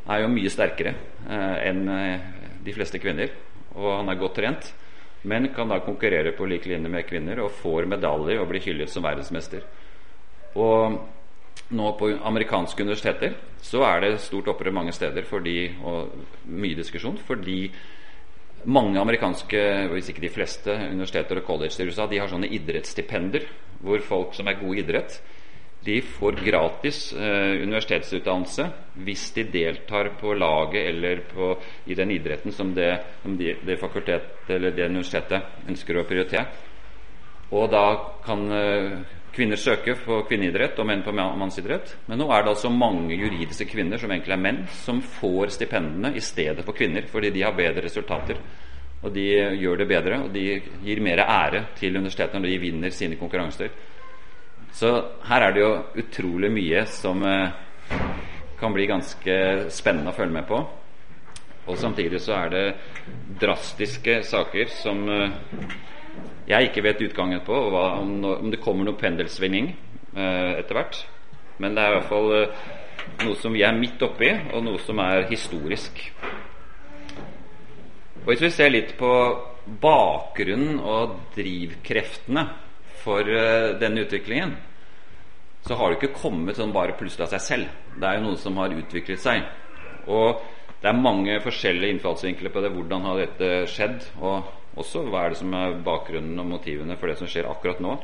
[0.07, 0.95] er jo mye sterkere
[1.29, 2.27] eh, enn eh,
[2.67, 3.33] de fleste kvinner,
[3.77, 4.71] og han er godt trent.
[5.27, 8.91] Men kan da konkurrere på lik linje med kvinner og får medaljer og blir hyllet
[8.93, 9.65] som verdensmester.
[10.55, 11.01] Og
[11.75, 13.35] nå på amerikanske universiteter
[13.65, 16.13] så er det stort opprør mange steder fordi, og
[16.47, 17.65] mye diskusjon fordi
[18.67, 23.47] mange amerikanske, hvis ikke de fleste, universiteter og colleger i USA de har sånne idrettsstipender
[23.83, 25.19] hvor folk som er gode i idrett,
[25.87, 28.67] de får gratis eh, universitetsutdannelse
[29.07, 31.53] hvis de deltar på laget eller på,
[31.87, 32.91] i den idretten som det,
[33.23, 36.47] som de, det fakultetet eller det universitetet ønsker å prioritere.
[37.55, 37.85] Og da
[38.27, 38.99] kan eh,
[39.37, 41.97] kvinner søke på kvinneidrett og menn på mannsidrett.
[42.11, 46.17] Men nå er det altså mange juridiske kvinner som egentlig er menn, som får stipendene
[46.17, 48.41] i stedet for kvinner, fordi de har bedre resultater.
[49.05, 49.27] Og de
[49.61, 50.47] gjør det bedre, og de
[50.83, 53.71] gir mer ære til universitetene når de vinner sine konkurranser.
[54.77, 54.91] Så
[55.25, 55.71] her er det jo
[56.03, 57.49] utrolig mye som eh,
[58.61, 59.37] kan bli ganske
[59.73, 60.59] spennende å følge med på.
[61.67, 62.65] Og samtidig så er det
[63.41, 65.33] drastiske saker som eh,
[66.51, 69.71] jeg ikke vet utgangen på, hva, om, det kommer noe pendelsvinging
[70.13, 71.01] eh, etter hvert.
[71.57, 72.31] Men det er i hvert fall
[73.25, 76.05] noe som vi er midt oppi, og noe som er historisk.
[78.21, 79.11] Og Hvis vi ser litt på
[79.81, 82.45] bakgrunnen og drivkreftene
[83.07, 84.57] for eh, denne utviklingen,
[85.67, 87.81] så har det ikke kommet sånn bare plutselig av seg selv.
[87.97, 89.47] Det er jo noe som har utviklet seg.
[90.07, 90.43] Og
[90.83, 92.71] det er mange forskjellige innfallsvinkler på det.
[92.75, 94.05] Hvordan har dette skjedd?
[94.21, 97.83] Og også hva er det som er bakgrunnen og motivene for det som skjer akkurat
[97.83, 97.97] nå.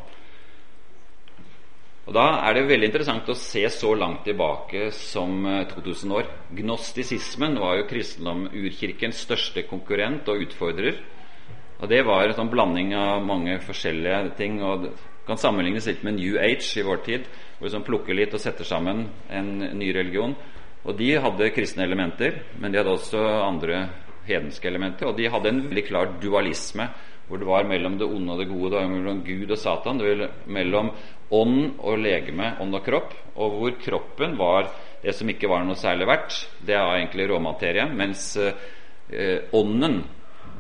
[2.03, 6.31] Og Da er det veldig interessant å se så langt tilbake som 2000 eh, år.
[6.59, 10.99] Gnostisismen var jo kristendom-urkirkens største konkurrent og utfordrer.
[11.83, 14.63] Og Det var en sånn blanding av mange forskjellige ting.
[14.63, 14.93] og det
[15.27, 17.27] kan sammenlignes litt med New Age i vår tid,
[17.59, 20.35] hvor vi sånn plukker litt og setter sammen en ny religion.
[20.85, 23.89] Og De hadde kristne elementer, men de hadde også andre
[24.27, 25.09] hedenske elementer.
[25.09, 26.89] Og de hadde en veldig klar dualisme,
[27.29, 28.71] hvor det var mellom det onde og det gode.
[28.71, 29.99] Det var mellom Gud og Satan.
[29.99, 30.91] Det var mellom
[31.31, 33.15] ånd og legeme, ånd og kropp.
[33.37, 34.71] Og hvor kroppen var
[35.03, 36.43] det som ikke var noe særlig verdt.
[36.67, 37.87] Det var egentlig råmaterie.
[37.95, 40.03] Mens eh, ånden,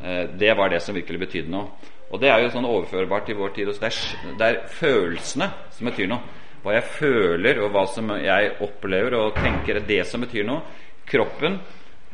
[0.03, 1.90] det var det som virkelig betydde noe.
[2.12, 3.68] Og det er jo sånn overførbart i vår tid.
[3.80, 3.98] Det er,
[4.40, 6.40] det er følelsene som betyr noe.
[6.62, 10.61] Hva jeg føler, og hva som jeg opplever og tenker, er det som betyr noe.
[11.09, 11.57] Kroppen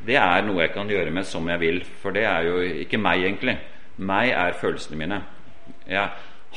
[0.06, 1.80] det er noe jeg kan gjøre med som jeg vil.
[2.02, 3.56] For det er jo ikke meg, egentlig.
[3.98, 5.20] Meg er følelsene mine.
[5.88, 6.06] Jeg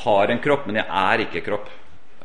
[0.03, 1.71] har en kropp, men jeg er ikke kropp.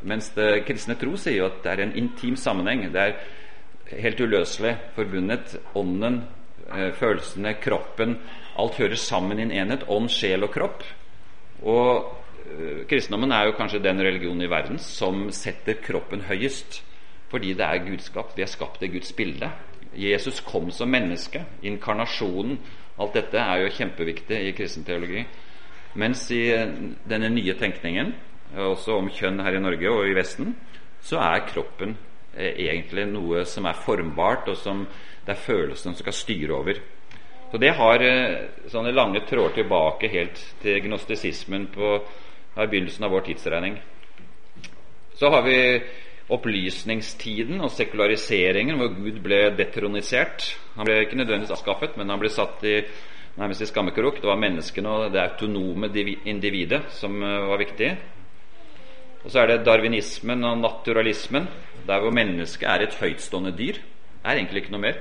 [0.07, 2.85] Mens det kristne tro sier jo at det er en intim sammenheng.
[2.93, 5.57] Det er helt uløselig forbundet.
[5.79, 6.21] Ånden
[6.69, 8.19] eh, følelsene, kroppen
[8.57, 9.85] Alt hører sammen i en enhet.
[9.87, 10.83] Ånd, sjel og kropp.
[11.61, 12.07] Og
[12.45, 16.81] øh, kristendommen er jo kanskje den religionen i verden som setter kroppen høyest.
[17.29, 18.33] Fordi det er gudskap.
[18.37, 19.51] Vi er skapt i Guds bilde.
[19.93, 21.43] Jesus kom som menneske.
[21.63, 22.59] Inkarnasjonen.
[22.99, 25.25] Alt dette er jo kjempeviktig i kristen teologi.
[25.97, 26.43] Mens i
[27.09, 28.13] denne nye tenkningen,
[28.57, 30.53] også om kjønn her i Norge og i Vesten,
[31.01, 31.95] så er kroppen
[32.35, 34.85] eh, egentlig noe som er formbart, og som
[35.25, 36.81] det er følelsen som skal styre over.
[37.51, 41.93] Så Det har eh, sånne lange tråder tilbake helt til gnostisismen på
[42.57, 43.77] begynnelsen av vår tidsregning.
[45.17, 45.57] Så har vi
[46.33, 50.49] opplysningstiden og sekulariseringen, hvor Gud ble detronisert.
[50.75, 52.81] Han ble ikke nødvendigvis avskaffet, men han ble satt i
[53.37, 54.19] nærmest i skammekrok.
[54.21, 55.89] Det var menneskene og det autonome
[56.27, 57.91] individet som eh, var viktig.
[59.23, 61.47] Og så er det darwinismen og naturalismen,
[61.87, 63.79] der hvor mennesket er et høytstående dyr.
[63.79, 64.99] Det er egentlig ikke noe mer.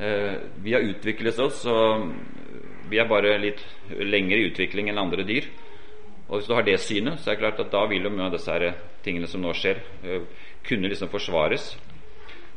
[0.00, 0.32] Eh,
[0.62, 2.06] vi har utviklet oss, og
[2.88, 3.60] vi er bare litt
[4.00, 5.50] lengre i utvikling enn andre dyr.
[6.30, 8.30] Og Hvis du har det synet, så er det klart at da vil jo mye
[8.30, 8.72] av disse
[9.04, 10.22] tingene som nå skjer, eh,
[10.64, 11.76] kunne liksom forsvares.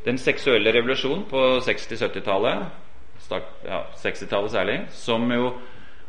[0.06, 2.64] Den seksuelle revolusjonen på 60-70-tallet,
[3.66, 5.52] ja, 60-tallet særlig, som jo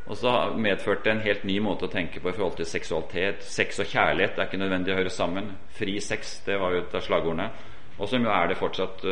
[0.07, 3.43] også medførte en helt ny måte å tenke på i forhold til seksualitet.
[3.43, 5.51] Sex og kjærlighet er ikke nødvendig å høre sammen.
[5.71, 7.51] Fri sex, det var jo et av slagordene.
[7.99, 9.03] Og som jo er det fortsatt,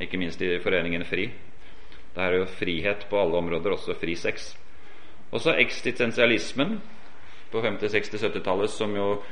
[0.00, 1.49] ikke minst i foreningen FRI.
[2.20, 4.52] Det er jo frihet på alle områder, også fri sex.
[5.32, 6.76] Og så eksistensialismen
[7.50, 9.22] på 50-, 60-, 70-tallet, som jo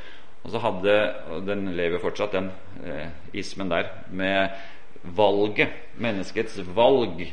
[0.47, 0.95] også hadde
[1.35, 2.51] Og den lever fortsatt, den
[2.87, 4.49] eh, ismen der, med
[5.03, 5.69] valget,
[5.99, 7.27] menneskets valg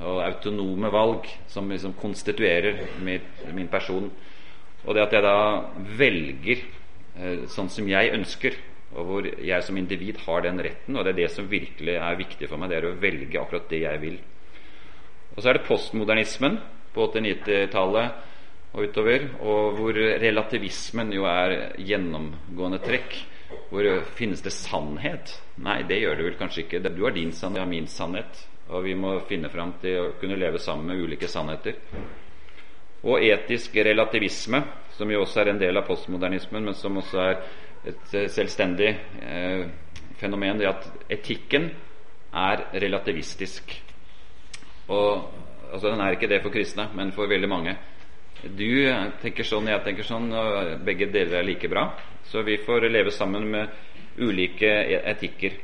[0.00, 4.10] og autonome valg, som liksom konstituerer min, min person.
[4.84, 5.36] Og det at jeg da
[5.98, 8.56] velger eh, sånn som jeg ønsker,
[8.94, 12.20] og hvor jeg som individ har den retten, og det er det som virkelig er
[12.22, 14.16] viktig for meg, det er å velge akkurat det jeg vil.
[15.36, 16.58] Og så er det postmodernismen
[16.94, 18.26] på 80-90-tallet
[18.70, 23.16] og utover, og hvor relativismen jo er gjennomgående trekk.
[23.70, 23.86] Hvor
[24.18, 25.32] finnes det sannhet?
[25.62, 26.82] Nei, det gjør det vel kanskje ikke.
[26.86, 28.44] Du har din sannhet, jeg har min sannhet.
[28.70, 31.78] Og vi må finne fram til å kunne leve sammen med ulike sannheter.
[33.02, 34.62] Og etisk relativisme,
[34.94, 37.38] som jo også er en del av postmodernismen, men som også er
[37.90, 38.90] et selvstendig
[39.24, 39.62] eh,
[40.20, 41.70] fenomen, det at etikken
[42.36, 43.72] er relativistisk.
[44.90, 45.30] Og
[45.72, 47.76] altså, Den er ikke det for kristne, men for veldig mange.
[48.40, 48.88] Du
[49.20, 51.90] tenker sånn, jeg tenker sånn, og begge deler er like bra.
[52.24, 53.68] Så vi får leve sammen med
[54.18, 55.58] ulike e- etikker.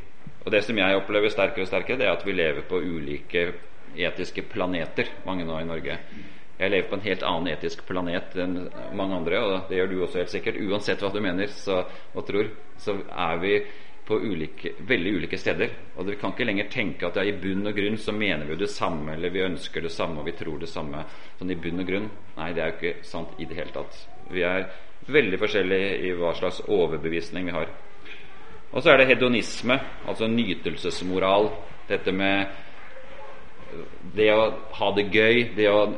[0.44, 3.52] Og Det som jeg opplever sterkere og sterkere, det er at vi lever på ulike
[3.96, 5.98] etiske planeter, mange nå i Norge.
[6.58, 8.54] Jeg lever på en helt annen etisk planet enn
[8.96, 10.60] mange andre, og det gjør du også helt sikkert.
[10.60, 11.82] Uansett hva du mener så,
[12.14, 12.48] og tror,
[12.80, 13.58] så er vi
[14.06, 15.72] på ulike, veldig ulike steder.
[15.96, 18.58] Og vi kan ikke lenger tenke at ja, i bunn og grunn så mener vi
[18.60, 21.02] det samme, eller vi ønsker det samme, og vi tror det samme.
[21.40, 22.10] Sånn i bunn og grunn.
[22.36, 23.98] Nei, det er jo ikke sant i det hele tatt.
[24.30, 24.68] Vi er
[25.10, 27.72] veldig forskjellige i hva slags overbevisning vi har.
[28.72, 31.50] Og så er det hedonisme, altså nytelsesmoral.
[31.88, 32.46] Dette med
[34.14, 34.46] det å
[34.78, 35.88] ha det gøy, det å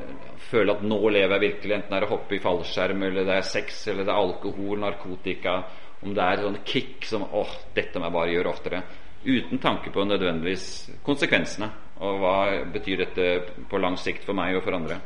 [0.48, 3.36] føle at nå lever jeg virkelig, enten det er å hoppe i fallskjerm, eller det
[3.36, 5.59] er sex, eller det er alkohol, narkotika
[6.03, 8.82] om det er sånn kick som åh, dette må jeg bare gjøre oftere.
[9.24, 10.66] Uten tanke på nødvendigvis
[11.07, 11.70] konsekvensene.
[12.07, 12.34] Og hva
[12.70, 13.24] betyr dette
[13.70, 15.01] på lang sikt for meg og for andre.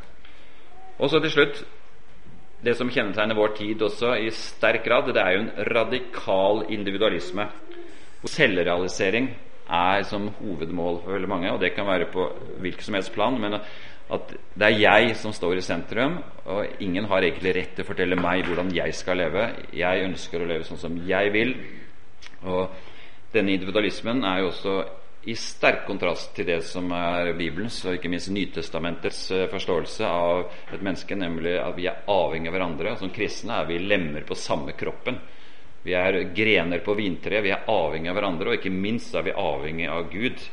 [1.01, 1.63] Og så til slutt
[2.63, 7.49] det som kjennetegner vår tid også i sterk grad, det er jo en radikal individualisme.
[8.23, 9.33] Selvrealisering
[9.67, 11.51] er som hovedmål for veldig mange.
[11.51, 12.29] Og det kan være på
[12.63, 13.39] hvilket som helst plan.
[13.41, 13.59] men
[14.11, 17.87] at det er jeg som står i sentrum, og ingen har egentlig rett til å
[17.87, 19.45] fortelle meg hvordan jeg skal leve.
[19.73, 21.53] Jeg ønsker å leve sånn som jeg vil.
[22.43, 22.75] Og
[23.33, 24.75] denne individualismen er jo også
[25.23, 30.41] i sterk kontrast til det som er Bibelens og ikke minst Nytestamentets eh, forståelse av
[30.67, 32.97] et menneske, nemlig at vi er avhengig av hverandre.
[32.99, 35.21] Som kristne er vi lemmer på samme kroppen.
[35.83, 37.43] Vi er grener på vintreet.
[37.43, 40.43] Vi er avhengig av hverandre, og ikke minst er vi avhengig av Gud.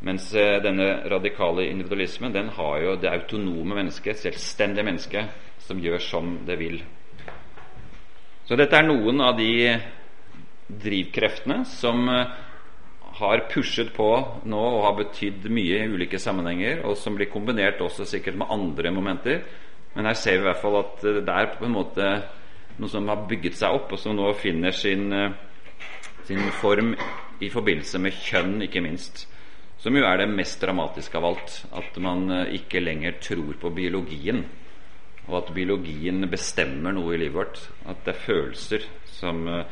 [0.00, 6.02] Mens eh, denne radikale individualismen den har jo det autonome mennesket, selvstendige mennesket, som gjør
[6.02, 6.76] som det vil.
[8.46, 9.74] Så dette er noen av de
[10.68, 12.36] drivkreftene som eh,
[13.18, 14.10] har pushet på
[14.46, 18.54] nå og har betydd mye i ulike sammenhenger, og som blir kombinert også sikkert med
[18.54, 19.42] andre momenter.
[19.96, 22.12] Men her ser vi i hvert fall at eh, det er på en måte
[22.78, 25.10] noe som har bygget seg opp, og som nå finner sin,
[26.28, 26.92] sin form
[27.42, 29.24] i forbindelse med kjønn, ikke minst.
[29.78, 31.58] Som jo er det mest dramatiske av alt.
[31.70, 34.42] At man eh, ikke lenger tror på biologien.
[35.28, 37.60] Og at biologien bestemmer noe i livet vårt.
[37.86, 39.64] At det er følelser som, eh,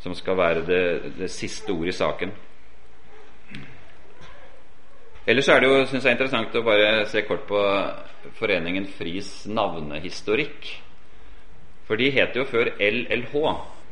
[0.00, 0.84] som skal være det,
[1.18, 2.32] det siste ord i saken.
[5.28, 7.58] Ellers er det jo synes jeg, interessant å bare se kort på
[8.38, 10.70] Foreningen Fris navnehistorikk.
[11.86, 13.34] For de het jo før LLH,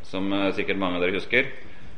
[0.08, 1.50] som uh, sikkert mange av dere husker.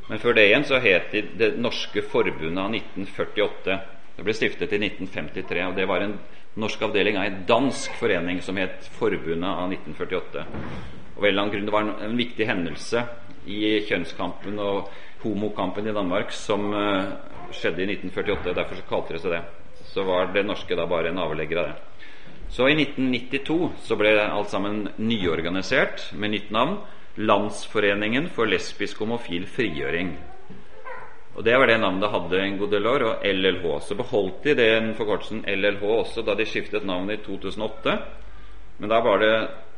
[0.09, 3.79] Men før det igjen så het de Det norske forbundet av 1948.
[4.17, 6.17] Det ble stiftet i 1953, og det var en
[6.59, 10.45] norsk avdeling av en dansk forening som het Forbundet av 1948.
[11.15, 13.05] Og vel, Det var en, en viktig hendelse
[13.47, 14.89] i kjønnskampen og
[15.23, 17.13] homokampen i Danmark som uh,
[17.53, 18.55] skjedde i 1948.
[18.57, 19.43] Derfor så kalte det seg det.
[19.91, 22.07] Så var det norske da bare en avlegger av det.
[22.51, 26.81] Så i 1992 så ble alt sammen nyorganisert med nytt navn.
[27.15, 30.13] Landsforeningen for lesbisk homofil frigjøring.
[31.35, 33.79] Og Det var det navnet hadde en god del år, og LLH.
[33.81, 37.97] Så beholdt de den forkortelsen LLH også da de skiftet navn i 2008.
[38.79, 39.35] Men da var det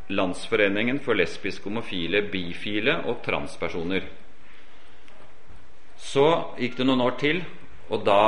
[0.09, 4.03] Landsforeningen for lesbisk homofile, bifile og transpersoner.
[5.95, 6.25] Så
[6.59, 7.39] gikk det noen år til,
[7.87, 8.23] og da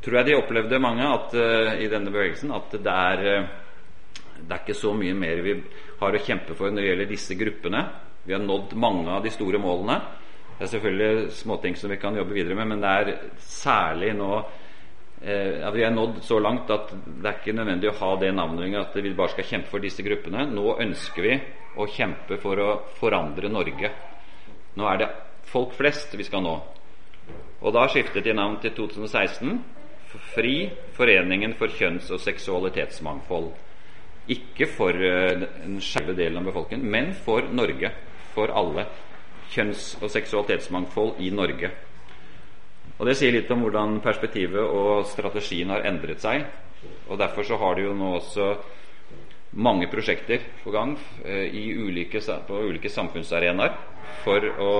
[0.00, 4.54] tror jeg de opplevde mange at, uh, i denne bevegelsen at det er, uh, det
[4.56, 5.58] er ikke så mye mer vi
[5.98, 7.82] har å kjempe for når det gjelder disse gruppene.
[8.24, 9.98] Vi har nådd mange av de store målene.
[10.58, 13.12] Det er selvfølgelig småting som vi kan jobbe videre med, men det er
[13.46, 14.32] særlig nå
[15.22, 18.32] eh, at vi er nådd så langt at det er ikke nødvendig å ha det
[18.34, 20.48] navnet at vi bare skal kjempe for disse gruppene.
[20.50, 21.38] Nå ønsker vi
[21.78, 22.68] å kjempe for å
[22.98, 23.92] forandre Norge.
[24.78, 25.12] Nå er det
[25.48, 26.56] folk flest vi skal nå.
[27.58, 29.58] Og da skiftet de navn til 2016
[30.34, 33.50] FRI, Foreningen for kjønns- og seksualitetsmangfold.
[34.28, 37.92] Ikke for uh, den skeive delen av befolkningen, men for Norge.
[38.34, 38.86] For alle.
[39.52, 41.70] Kjønns- og seksualitetsmangfold i Norge.
[42.98, 46.44] Og Det sier litt om hvordan perspektivet og strategien har endret seg.
[47.08, 48.52] Og Derfor så har de jo nå også
[49.58, 51.46] mange prosjekter på gang uh,
[51.88, 53.76] ulike, på ulike samfunnsarenaer
[54.24, 54.72] for å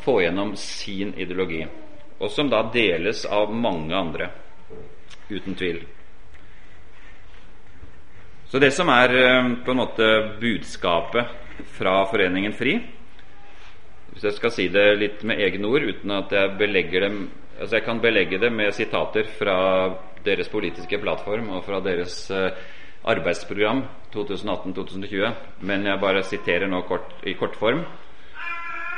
[0.00, 1.64] få gjennom sin ideologi
[2.20, 4.28] og som da deles av mange andre,
[5.30, 5.80] uten tvil.
[8.50, 10.06] Så det som er eh, på en måte
[10.40, 12.72] budskapet fra Foreningen FRI
[14.10, 17.20] Hvis jeg skal si det litt med egne ord, uten at jeg belegger dem
[17.60, 19.56] altså Jeg kan belegge det med sitater fra
[20.24, 22.50] deres politiske plattform og fra deres uh,
[23.08, 23.82] arbeidsprogram
[24.12, 25.30] 2018-2020,
[25.64, 27.80] men jeg bare siterer nå kort, i kortform.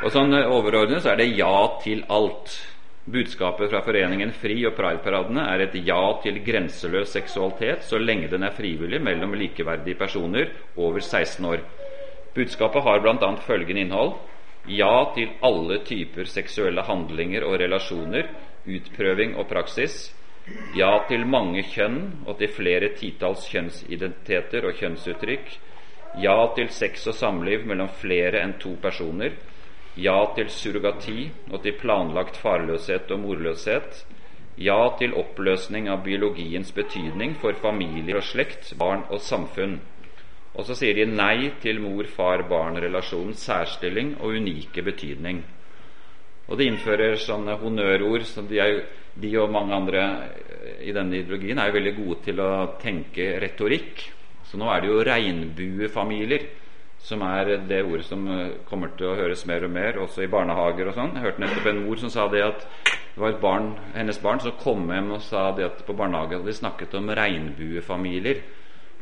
[0.03, 1.53] Og sånn overordnet så er det ja
[1.85, 2.57] til alt.
[3.05, 8.47] Budskapet fra foreningen FRI og Pride-paradene er et ja til grenseløs seksualitet så lenge den
[8.47, 11.65] er frivillig mellom likeverdige personer over 16 år.
[12.35, 13.33] Budskapet har bl.a.
[13.43, 14.15] følgende innhold
[14.71, 18.31] ja til alle typer seksuelle handlinger og relasjoner,
[18.71, 20.13] utprøving og praksis.
[20.79, 25.51] Ja til mange kjønn og til flere titalls kjønnsidentiteter og kjønnsuttrykk.
[26.23, 29.35] Ja til sex og samliv mellom flere enn to personer
[29.97, 34.05] ja til surrogati og til planlagt farløshet og morløshet,
[34.57, 39.81] ja til oppløsning av biologiens betydning for familier og slekt, barn og samfunn.
[40.53, 45.43] Og så sier de nei til mor-far-barn-relasjonens særstilling og unike betydning.
[46.49, 48.83] Og de innfører sånne honnørord som de, er,
[49.17, 50.03] de, og mange andre
[50.85, 52.51] i denne ideologien er jo veldig gode til å
[52.83, 54.05] tenke retorikk.
[54.45, 56.51] Så nå er det jo regnbuefamilier
[57.03, 60.31] som er det ordet som eh, kommer til å høres mer og mer, også i
[60.31, 61.15] barnehager og sånn.
[61.17, 62.67] Jeg hørte nettopp en mor som sa det at
[63.13, 66.39] det var et barn, hennes barn som kom hjem og sa det at på barnehagen
[66.39, 68.45] hadde de snakket om regnbuefamilier.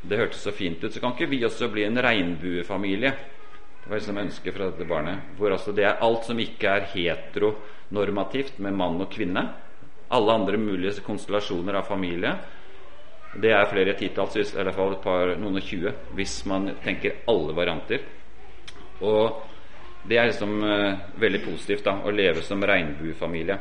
[0.01, 0.89] Det hørtes så fint ut.
[0.93, 3.13] Så kan ikke vi også bli en regnbuefamilie?
[3.81, 5.35] Det var liksom ønsket fra dette barnet.
[5.37, 9.45] Hvor altså det er alt som ikke er heteronormativt med mann og kvinne.
[10.11, 12.33] Alle andre mulige konstellasjoner av familie
[13.39, 17.23] det er flere titalls, i hvert fall et par, noen og tjue, hvis man tenker
[17.31, 18.03] alle varianter.
[19.07, 19.45] Og
[20.09, 23.59] det er liksom uh, veldig positivt da, å leve som regnbuefamilie.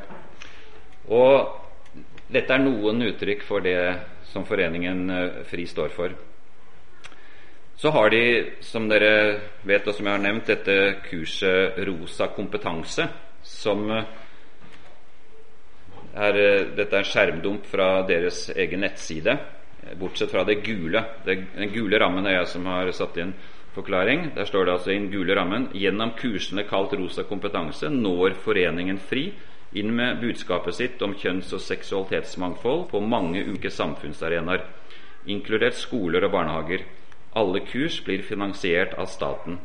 [1.13, 1.99] Og
[2.30, 3.78] dette er noen uttrykk for det
[4.32, 6.17] som foreningen uh, FRI står for.
[7.80, 8.24] Så har de,
[8.65, 9.13] som dere
[9.63, 13.05] vet, og som jeg har nevnt, dette kurset Rosa kompetanse,
[13.45, 14.01] som uh,
[16.17, 16.41] er,
[16.74, 19.38] dette er en skjermdump fra deres egen nettside.
[19.97, 21.03] Bortsett fra det gule.
[21.25, 23.33] Det, den gule rammen er jeg som har satt inn
[23.73, 24.31] forklaring.
[24.35, 28.99] Der står det altså i den gule rammen gjennom kursene kalt Rosa kompetanse når Foreningen
[28.99, 29.29] FRI
[29.79, 34.63] inn med budskapet sitt om kjønns- og seksualitetsmangfold på mange ulike samfunnsarenaer,
[35.29, 36.85] inkludert skoler og barnehager.
[37.37, 39.59] Alle kurs blir finansiert av staten.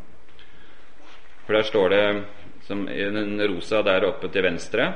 [1.46, 2.24] For Der står det
[2.64, 4.92] som den rosa der oppe til venstre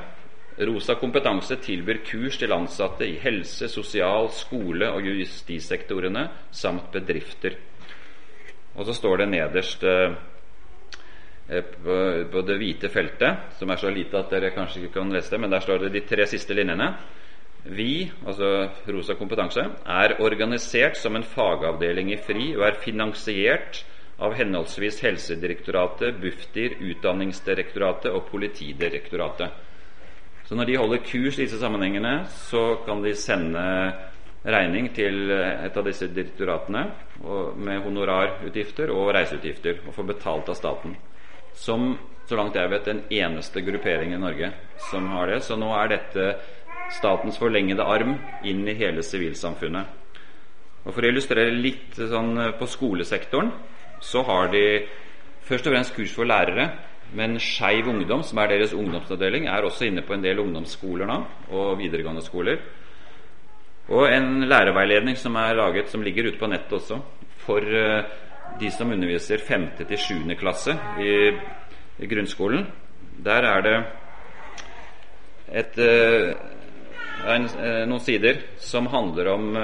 [0.58, 7.54] Rosa kompetanse tilbyr kurs til ansatte i helse, sosial, skole og justissektorene samt bedrifter.
[8.74, 10.16] Og så står det nederst eh,
[11.48, 11.98] på,
[12.32, 15.40] på, det hvite feltet, som er så lite at dere kanskje ikke kan lese det,
[15.44, 16.90] men der står det de tre siste linjene.
[17.64, 23.84] vi, altså Rosa kompetanse, er organisert som en fagavdeling i FRI og er finansiert
[24.18, 29.67] av henholdsvis Helsedirektoratet, Bufdir, Utdanningsdirektoratet og Politidirektoratet.
[30.48, 33.62] Så når de holder kurs i disse sammenhengene, så kan de sende
[34.48, 36.86] regning til et av disse direktoratene
[37.60, 40.94] med honorarutgifter og reiseutgifter og få betalt av staten.
[41.52, 41.90] Som,
[42.24, 44.48] så langt jeg vet, den eneste gruppering i Norge
[44.88, 45.42] som har det.
[45.44, 46.30] Så nå er dette
[46.96, 48.16] statens forlengede arm
[48.48, 49.96] inn i hele sivilsamfunnet.
[50.86, 53.52] Og For å illustrere litt sånn på skolesektoren,
[54.00, 54.64] så har de
[55.44, 56.70] først og fremst kurs for lærere.
[57.16, 61.18] Men Skeiv Ungdom, som er deres ungdomsavdeling, er også inne på en del ungdomsskoler nå,
[61.56, 62.58] og videregående skoler.
[63.88, 66.98] Og en lærerveiledning som er laget, som ligger ute på nettet også,
[67.40, 68.04] for uh,
[68.60, 69.64] de som underviser 5.
[69.88, 70.34] til 7.
[70.40, 71.32] klasse i,
[72.08, 72.66] grunnskolen.
[73.24, 73.78] Der er det
[75.62, 79.56] et, uh, en, uh, noen sider som handler om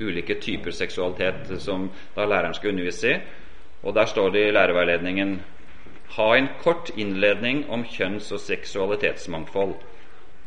[0.00, 1.86] ulike typer seksualitet som
[2.16, 3.16] da læreren skal undervise i.
[3.82, 5.38] Og der står det i lærerveiledningen
[6.16, 9.74] ha en kort innledning om kjønns- og seksualitetsmangfold.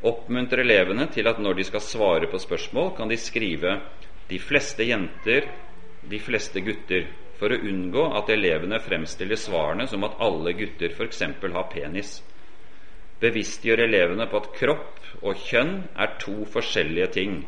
[0.04, 3.82] Oppmuntre elevene til at når de skal svare på spørsmål, kan de skrive
[4.28, 5.48] 'de fleste jenter',
[6.10, 7.08] 'de fleste gutter',
[7.40, 11.22] for å unngå at elevene fremstiller svarene som at alle gutter f.eks.
[11.22, 12.24] har penis.
[13.20, 17.44] Bevisstgjør elevene på at kropp og kjønn er to forskjellige ting.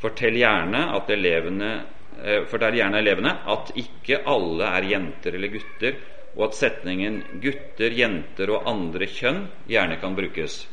[0.00, 1.86] Fortell gjerne at elevene
[2.20, 5.94] Eh, gjerne elevene at ikke alle er jenter eller gutter,
[6.36, 10.66] og at setningen 'gutter, jenter og andre kjønn' gjerne kan brukes.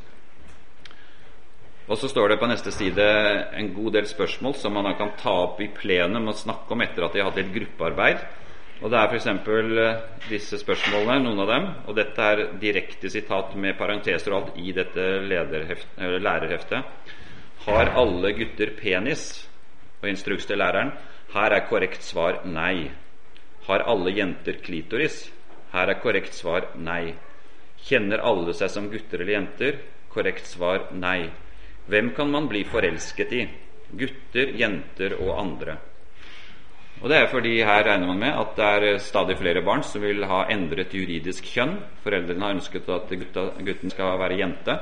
[1.88, 3.04] Og så står det på neste side
[3.56, 7.06] en god del spørsmål som man kan ta opp i plenum og snakke om etter
[7.06, 8.26] at de har hatt et gruppearbeid.
[8.82, 9.28] Og Det er f.eks.
[9.28, 11.70] Eh, disse spørsmålene, noen av dem.
[11.88, 15.06] Og dette er direkte sitat med parenteser og alt i dette
[16.22, 17.16] lærerheftet.
[17.66, 19.48] Har alle gutter penis?
[20.04, 20.92] Og instruks til læreren.
[21.34, 22.92] Her er korrekt svar nei.
[23.66, 25.26] Har alle jenter klitoris?
[25.78, 27.14] Her er korrekt svar nei.
[27.86, 29.78] Kjenner alle seg som gutter eller jenter?
[30.10, 31.30] Korrekt svar nei.
[31.88, 33.44] Hvem kan man bli forelsket i?
[33.94, 35.78] Gutter, jenter og andre.
[36.98, 40.02] Og Det er fordi her regner man med at det er stadig flere barn som
[40.02, 41.76] vil ha endret juridisk kjønn.
[42.02, 44.80] Foreldrene har ønsket at gutta, gutten skal være jente,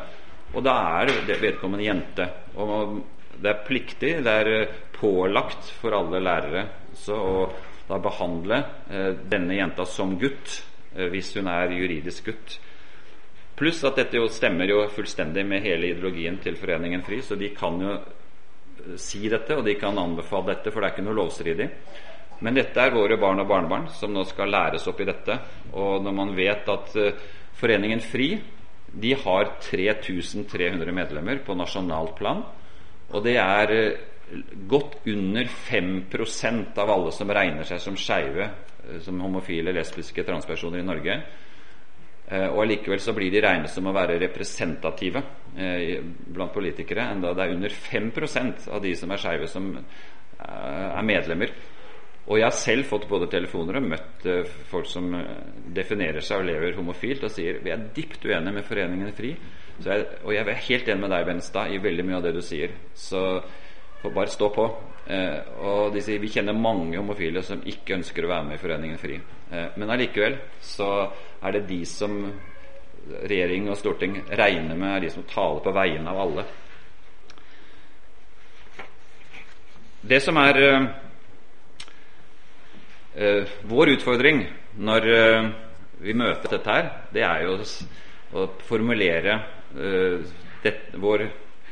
[0.55, 2.29] og da er vedkommende jente.
[2.55, 3.01] Og
[3.35, 6.63] det er pliktig, det er eh, pålagt for alle lærere
[6.95, 7.41] så å
[7.89, 10.61] da behandle eh, denne jenta som gutt
[11.11, 12.57] hvis hun er juridisk gutt.
[13.55, 17.53] Pluss at dette jo stemmer jo fullstendig med hele ideologien til Foreningen FRI, så de
[17.55, 21.19] kan jo eh, si dette, og de kan anbefale dette, for det er ikke noe
[21.21, 21.69] lovstridig.
[22.43, 25.37] Men dette er våre barn og barnebarn som nå skal læres opp i dette.
[25.79, 27.23] Og når man vet at uh,
[27.55, 28.33] Foreningen FRI
[28.95, 32.43] de har 3300 medlemmer på nasjonalt plan,
[33.11, 34.03] og det er eh,
[34.67, 38.74] godt under 5% av alle som regner seg som skeive, eh,
[39.05, 41.19] som homofile, lesbiske, transpersoner i Norge.
[42.27, 45.23] Eh, og allikevel så blir de regnet som å være representative
[45.55, 49.69] blant politikere, enda det er under 5% av de som er skeive, som
[50.43, 51.53] er medlemmer.
[52.25, 54.25] Og jeg har selv fått både telefoner og møtt
[54.67, 55.13] folk som
[55.71, 59.31] definerer seg og lever homofilt, og sier vi er dypt uenige med Foreningen FRI.
[59.85, 62.41] Jeg, og jeg er helt enig med deg, Benstad, i veldig mye av det du
[62.43, 62.73] sier.
[62.97, 63.21] Så
[64.13, 64.65] bare stå på.
[65.07, 68.61] Eh, og de sier vi kjenner mange homofile som ikke ønsker å være med i
[68.61, 69.19] Foreningen FRI.
[69.51, 70.89] Eh, men allikevel så
[71.41, 72.19] er det de som
[73.05, 76.45] regjering og storting regner med er de som taler på vegne av alle.
[80.05, 80.87] Det som er eh,
[83.15, 84.43] eh vår utfordring
[84.77, 85.53] når eh,
[85.99, 87.55] vi møter dette her, det er jo
[88.35, 89.37] å formulere
[89.77, 90.19] uh,
[90.63, 91.27] det, vår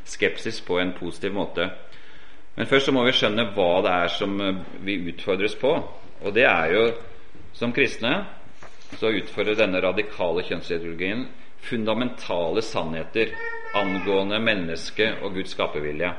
[0.07, 1.67] skepsis på en positiv måte.
[2.55, 5.73] Men først så må vi skjønne hva det er som eh, vi utfordres på.
[6.23, 6.85] Og det er jo
[7.53, 8.13] som kristne
[8.97, 11.25] så utfordrer denne radikale kjønnsideologien
[11.63, 13.33] fundamentale sannheter
[13.73, 16.11] angående mennesket og Guds skapervilje.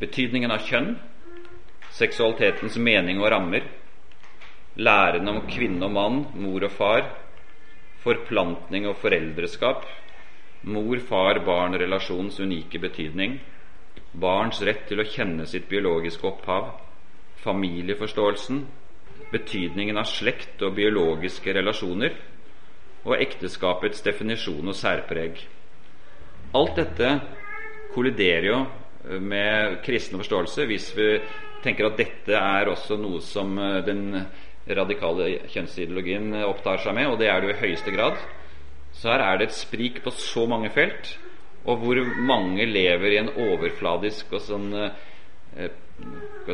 [0.00, 0.94] Betydningen av kjønn,
[1.92, 3.66] seksualitetens mening og rammer,
[4.80, 7.04] læren om kvinne og mann, mor og far,
[8.02, 9.84] forplantning og foreldreskap,
[10.62, 13.36] mor-far-barn-relasjonens unike betydning,
[14.12, 16.72] barns rett til å kjenne sitt biologiske opphav,
[17.42, 18.60] familieforståelsen,
[19.32, 22.18] betydningen av slekt og biologiske relasjoner
[23.02, 25.40] og ekteskapets definisjon og særpreg.
[26.52, 27.14] Alt dette
[27.94, 28.60] kolliderer jo
[29.22, 31.08] med kristen forståelse hvis vi
[31.64, 34.04] tenker at dette er også noe som eh, den
[34.62, 38.18] radikale kjønnsideologien opptar seg med, og det er det jo i høyeste grad.
[38.94, 41.16] Så her er det et sprik på så mange felt.
[41.62, 45.70] Og hvor mange lever i en overfladisk og sånn eh,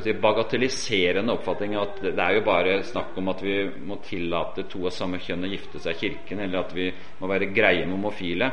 [0.02, 4.66] si, bagatelliserende oppfatning av at det er jo bare snakk om at vi må tillate
[4.68, 6.90] to av samme kjønn å gifte seg i kirken, eller at vi
[7.20, 8.50] må være greie med homofile.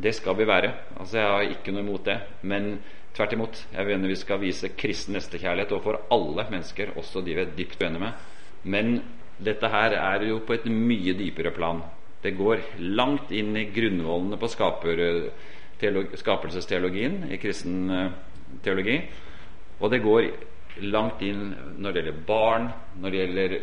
[0.00, 0.72] Det skal vi være.
[0.98, 2.18] Altså Jeg har ikke noe imot det.
[2.46, 2.74] Men
[3.16, 3.62] tvert imot.
[3.74, 7.80] Jeg mener vi skal vise kristen nestekjærlighet overfor alle mennesker, også de vi er dypt
[7.82, 8.28] uenige med.
[8.64, 9.00] Men
[9.40, 11.82] dette her er jo på et mye dypere plan.
[12.20, 12.60] Det går
[12.92, 15.00] langt inn i grunnvollene på skaper,
[16.20, 18.14] skapelsesteologien i kristen eh,
[18.64, 19.00] teologi.
[19.80, 20.30] Og det går
[20.90, 21.50] langt inn
[21.80, 22.70] når det gjelder barn,
[23.00, 23.54] når det gjelder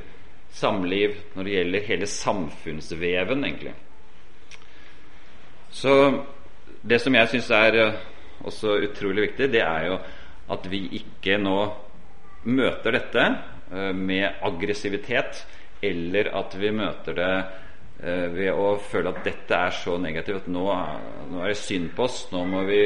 [0.58, 3.74] samliv, når det gjelder hele samfunnsveven, egentlig.
[5.72, 5.94] Så
[6.82, 8.00] det som jeg syns er eh,
[8.48, 10.00] også utrolig viktig, det er jo
[10.54, 11.60] at vi ikke nå
[12.48, 15.44] møter dette eh, med aggressivitet,
[15.84, 17.32] eller at vi møter det
[17.98, 20.66] ved å føle at dette er så negativt at nå,
[21.32, 22.28] nå er det synd på oss.
[22.30, 22.84] Nå må vi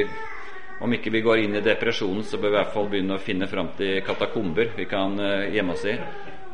[0.81, 3.21] om ikke vi går inn i depresjonen, så bør vi i hvert fall begynne å
[3.21, 5.93] finne fram til katakomber vi kan uh, gjemme oss i.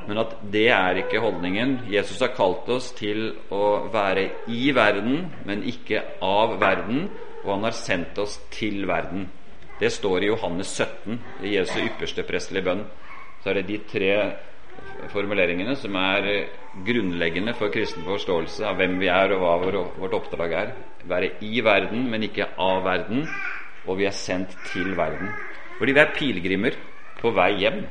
[0.07, 1.77] Men at det er ikke holdningen.
[1.91, 7.07] Jesus har kalt oss til å være i verden, men ikke av verden.
[7.45, 9.29] Og han har sendt oss til verden.
[9.79, 12.85] Det står i Johannes 17, i Jesu ypperste prestelige bønn.
[13.43, 14.13] Så er det de tre
[15.11, 16.29] formuleringene som er
[16.85, 20.73] grunnleggende for kristen forståelse av hvem vi er, og hva vårt oppdrag er.
[21.07, 23.27] Være i verden, men ikke av verden
[23.87, 25.31] og vi er sendt til verden.
[25.79, 26.77] Fordi vi er pilegrimer
[27.21, 27.83] på vei hjem.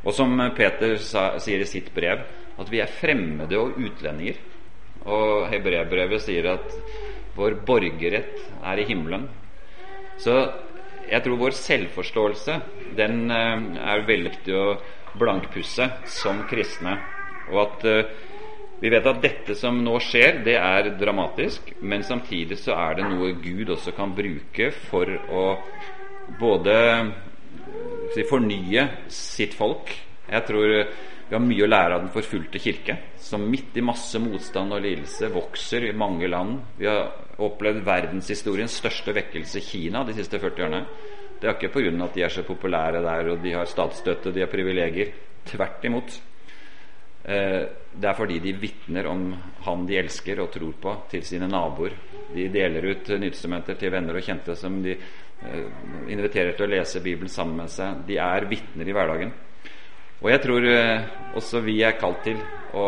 [0.00, 2.24] Og som Peter sa, sier i sitt brev,
[2.60, 4.40] at vi er fremmede og utlendinger.
[5.06, 6.74] Og hebreerbrevet sier at
[7.36, 9.28] vår borgerrett er i himmelen.
[10.20, 10.34] Så
[11.08, 12.56] jeg tror vår selvforståelse
[12.98, 13.62] den eh,
[13.92, 14.66] er veldig viktig å
[15.18, 16.96] blankpusse som kristne.
[17.50, 18.28] Og at uh,
[18.80, 23.08] vi vet at dette som nå skjer, det er dramatisk, men samtidig så er det
[23.10, 25.44] noe Gud også kan bruke for å
[26.40, 26.76] både
[28.14, 29.92] si, fornye sitt folk.
[30.30, 30.72] Jeg tror
[31.30, 34.80] vi har mye å lære av den forfulgte kirke, som midt i masse motstand og
[34.82, 36.56] lidelse vokser i mange land.
[36.80, 40.80] Vi har opplevd verdenshistoriens største vekkelse i Kina de siste 40 årene.
[41.40, 42.04] Det er ikke pga.
[42.04, 45.12] at de er så populære der og de har statsstøtte, de har privilegier.
[45.46, 46.20] Tvert imot.
[47.24, 47.62] Eh,
[47.92, 49.32] det er fordi de vitner om
[49.64, 51.96] han de elsker og tror på, til sine naboer.
[52.32, 55.66] De deler ut nytelsesmøter til venner og kjente som de eh,
[56.08, 58.04] inviterer til å lese Bibelen sammen med seg.
[58.08, 59.34] De er vitner i hverdagen.
[60.20, 62.40] Og jeg tror eh, også vi er kalt til
[62.76, 62.86] å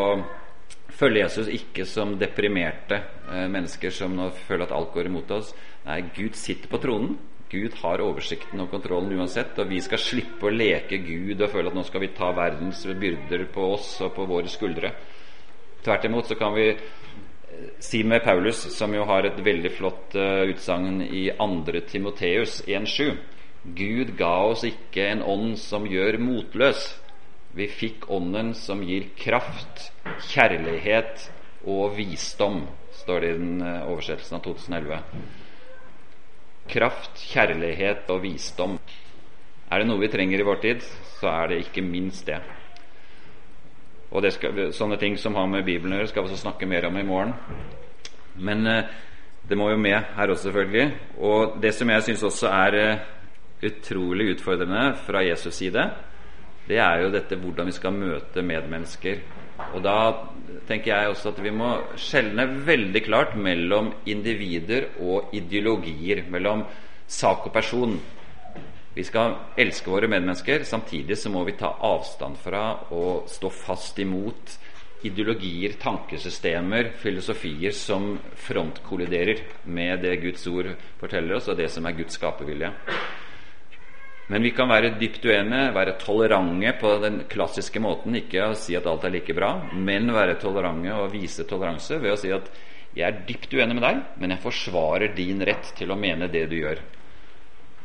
[0.93, 2.99] følge Jesus ikke som deprimerte
[3.33, 5.55] mennesker som nå føler at alt går imot oss.
[5.87, 7.17] Nei, Gud sitter på tronen.
[7.53, 11.69] Gud har oversikten og kontrollen uansett, og vi skal slippe å leke Gud og føle
[11.69, 14.95] at nå skal vi ta verdens byrder på oss og på våre skuldre.
[15.85, 16.79] Tvert imot så kan vi eh,
[17.83, 21.83] si med Paulus, som jo har et veldig flott uh, utsagn i 2.
[21.91, 23.21] Timoteus 1,7.:
[23.77, 26.89] Gud ga oss ikke en ånd som gjør motløs.
[27.53, 29.91] Vi fikk ånden som gir kraft,
[30.33, 31.29] kjærlighet
[31.69, 32.63] og visdom,
[33.05, 35.41] står det i den uh, oversettelsen av 2011
[36.71, 38.77] kraft, kjærlighet og visdom.
[39.73, 40.85] Er det noe vi trenger i vår tid,
[41.19, 42.41] så er det ikke minst det.
[44.13, 46.69] Og det skal, Sånne ting som har med Bibelen å gjøre, skal vi også snakke
[46.69, 47.33] mer om i morgen.
[48.45, 48.91] Men eh,
[49.49, 50.87] det må jo med her også, selvfølgelig.
[51.25, 53.05] Og det som jeg syns også er eh,
[53.65, 55.87] utrolig utfordrende fra Jesus' side,
[56.69, 59.25] det er jo dette hvordan vi skal møte medmennesker.
[59.75, 59.97] Og da
[60.69, 66.65] tenker jeg også at vi må skjelne veldig klart mellom individer og ideologier, mellom
[67.07, 67.97] sak og person.
[68.93, 73.99] Vi skal elske våre medmennesker, samtidig så må vi ta avstand fra og stå fast
[74.05, 74.59] imot
[75.03, 81.97] ideologier, tankesystemer, filosofier som frontkolliderer med det Guds ord forteller oss, og det som er
[81.99, 82.71] Guds skapervilje.
[84.31, 88.14] Men vi kan være dypt uenige, være tolerante på den klassiske måten.
[88.20, 92.14] Ikke å si at alt er like bra, men være tolerante og vise toleranse ved
[92.14, 92.49] å si at
[92.93, 96.45] jeg er dypt uenig med deg, men jeg forsvarer din rett til å mene det
[96.51, 96.83] du gjør.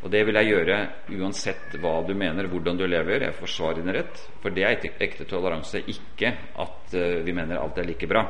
[0.03, 0.77] Og det vil jeg gjøre
[1.17, 3.25] uansett hva du mener, hvordan du lever.
[3.25, 4.19] Jeg forsvarer din rett.
[4.43, 6.33] For det er ekte, toleranse, ikke
[6.63, 8.27] at uh, vi mener alt er like bra.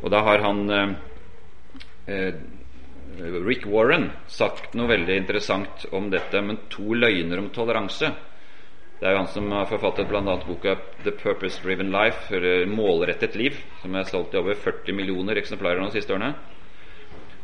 [0.00, 0.92] Og da har han eh,
[2.08, 2.59] uh,
[3.18, 8.10] Rick Warren sagt noe veldig interessant om dette, men to løgner om toleranse.
[9.00, 10.36] Det er jo han som har forfattet bl.a.
[10.44, 15.40] boka 'The Purpose Driven Life', eller 'Målrettet liv', som er solgt i over 40 millioner
[15.40, 16.34] eksemplarer de siste årene.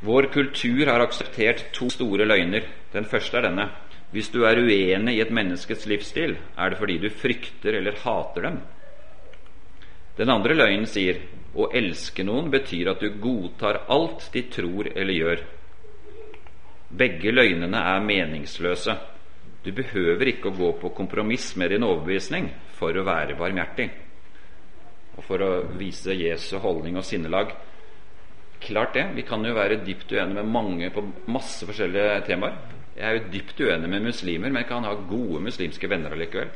[0.05, 2.63] Vår kultur har akseptert to store løgner.
[2.93, 3.71] Den første er denne.
[4.13, 8.43] Hvis du er uenig i et menneskets livsstil, er det fordi du frykter eller hater
[8.43, 8.61] dem.
[10.17, 11.21] Den andre løgnen sier
[11.57, 15.45] å elske noen betyr at du godtar alt de tror eller gjør.
[16.97, 18.97] Begge løgnene er meningsløse.
[19.65, 22.49] Du behøver ikke å gå på kompromiss med din overbevisning
[22.79, 23.89] for å være barmhjertig
[25.17, 25.51] og for å
[25.81, 27.53] vise Jesu holdning og sinnelag.
[28.61, 29.05] Klart det.
[29.17, 32.57] Vi kan jo være dypt uenige med mange på masse forskjellige temaer.
[32.97, 36.53] Jeg er jo dypt uenig med muslimer, men jeg kan ha gode muslimske venner allikevel.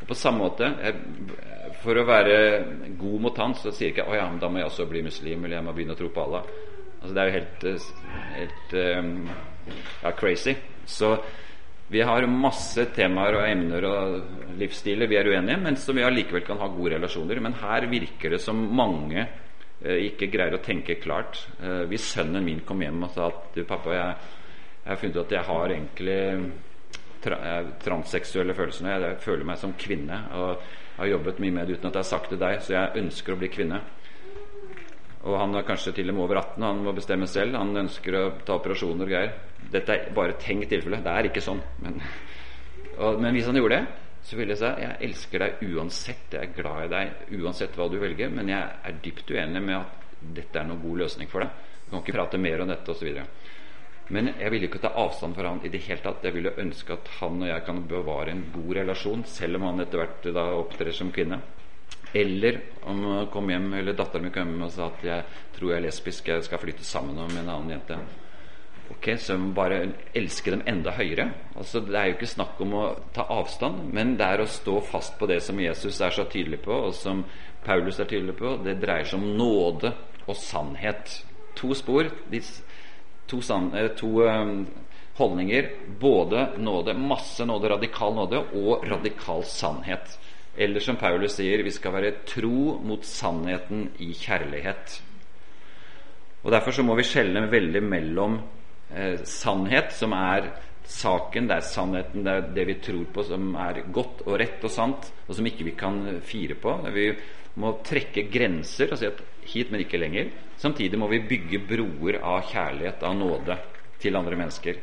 [0.00, 0.94] Og på samme måte, jeg,
[1.80, 2.36] For å være
[3.00, 5.00] god mot han, så sier jeg ikke å ja, men da må jeg også bli
[5.06, 6.48] muslim, eller jeg må begynne å tro på Allah.
[7.00, 7.62] Altså, det er jo helt,
[8.34, 9.14] helt um,
[10.02, 10.56] ja, crazy.
[10.84, 11.14] Så
[11.90, 16.44] vi har masse temaer og emner og livsstiler vi er uenige men som vi allikevel
[16.46, 17.40] kan ha gode relasjoner.
[17.42, 21.40] Men her virker det som mange eh, ikke greier å tenke klart.
[21.58, 24.36] Eh, hvis sønnen min kom hjem og sa at du, pappa, jeg,
[24.84, 26.20] jeg har funnet ut at jeg har egentlig
[27.24, 27.38] tra
[27.84, 28.96] transseksuelle følelsene.
[28.96, 30.20] Jeg, føler meg som kvinne.
[30.36, 30.62] Og
[31.00, 33.02] har jobbet mye med det uten at jeg har sagt det til deg, så jeg
[33.04, 33.80] ønsker å bli kvinne.
[35.28, 37.58] Og han er kanskje til og med over 18, han må bestemme selv.
[37.60, 39.34] Han ønsker å ta operasjoner og greier.
[39.72, 41.02] Dette er bare tenkt tilfelle.
[41.04, 41.60] Det er ikke sånn.
[41.84, 41.98] Men,
[43.02, 46.36] og, men, hvis han gjorde det, så ville jeg si jeg elsker deg uansett.
[46.36, 48.32] Jeg er glad i deg uansett hva du velger.
[48.32, 50.08] Men jeg er dypt uenig med at
[50.40, 51.68] dette er noen god løsning for deg.
[51.84, 53.20] Du kan ikke prate mer om dette osv.
[54.10, 56.24] Men jeg ville ikke ta avstand fra han i det hele tatt.
[56.26, 59.84] Jeg ville ønske at han og jeg kan bevare en god relasjon, selv om han
[59.84, 61.38] etter hvert da opptrer som kvinne.
[62.14, 62.58] Eller
[62.90, 65.86] om kom hjem, eller datteren min kom hjem og sa at jeg tror jeg er
[65.86, 68.00] lesbisk, jeg skal flytte sammen med en annen jente.
[68.90, 71.30] Ok, Så bare elske dem enda høyere.
[71.56, 72.84] Altså, Det er jo ikke snakk om å
[73.14, 76.62] ta avstand, men det er å stå fast på det som Jesus er så tydelig
[76.62, 77.24] på, og som
[77.64, 78.56] Paulus er tydelig på.
[78.64, 79.94] Det dreier seg om nåde
[80.26, 81.22] og sannhet.
[81.54, 82.10] To spor.
[83.30, 84.66] To, sann, eh, to um,
[85.18, 85.70] holdninger.
[86.00, 90.18] Både nåde, masse nåde, radikal nåde, og radikal sannhet.
[90.56, 94.98] Eller som Paulus sier, vi skal være tro mot sannheten i kjærlighet.
[96.42, 98.40] Og Derfor så må vi skjelne veldig mellom
[98.90, 100.50] eh, sannhet, som er
[100.90, 104.64] saken, det er sannheten, det er det vi tror på, som er godt og rett
[104.66, 106.74] og sant, og som ikke vi kan fire på.
[106.94, 107.10] Vi
[107.60, 109.20] må trekke grenser og si at
[109.54, 110.30] hit, men ikke lenger.
[110.60, 113.56] Samtidig må vi bygge broer av kjærlighet, av nåde,
[114.00, 114.80] til andre mennesker.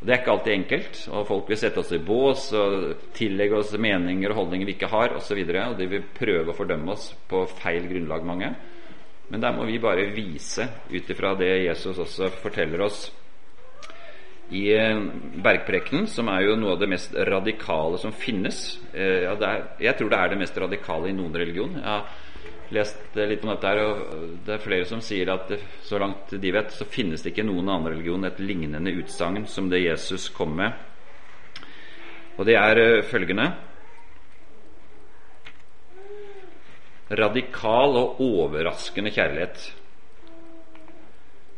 [0.00, 3.54] Og Det er ikke alltid enkelt, og folk vil sette oss i bås og tillegge
[3.54, 5.38] oss meninger og holdninger vi ikke har, osv.
[5.38, 8.50] Og, så og de vil prøve å fordømme oss på feil grunnlag, mange.
[9.30, 13.04] Men der må vi bare vise, ut ifra det Jesus også forteller oss
[14.52, 14.98] i eh,
[15.44, 18.58] bergprekenen, som er jo noe av det mest radikale som finnes.
[18.92, 19.24] Eh,
[19.80, 21.78] jeg tror det er det mest radikale i noen religion.
[21.80, 22.02] Ja,
[22.72, 25.50] lest litt om dette her, og det er flere som sier at
[25.84, 29.68] så langt de vet, så finnes det ikke noen annen religion et lignende utsagn som
[29.70, 30.72] det Jesus kom med.
[32.38, 33.50] Og det er eh, følgende
[37.12, 39.66] Radikal og overraskende kjærlighet.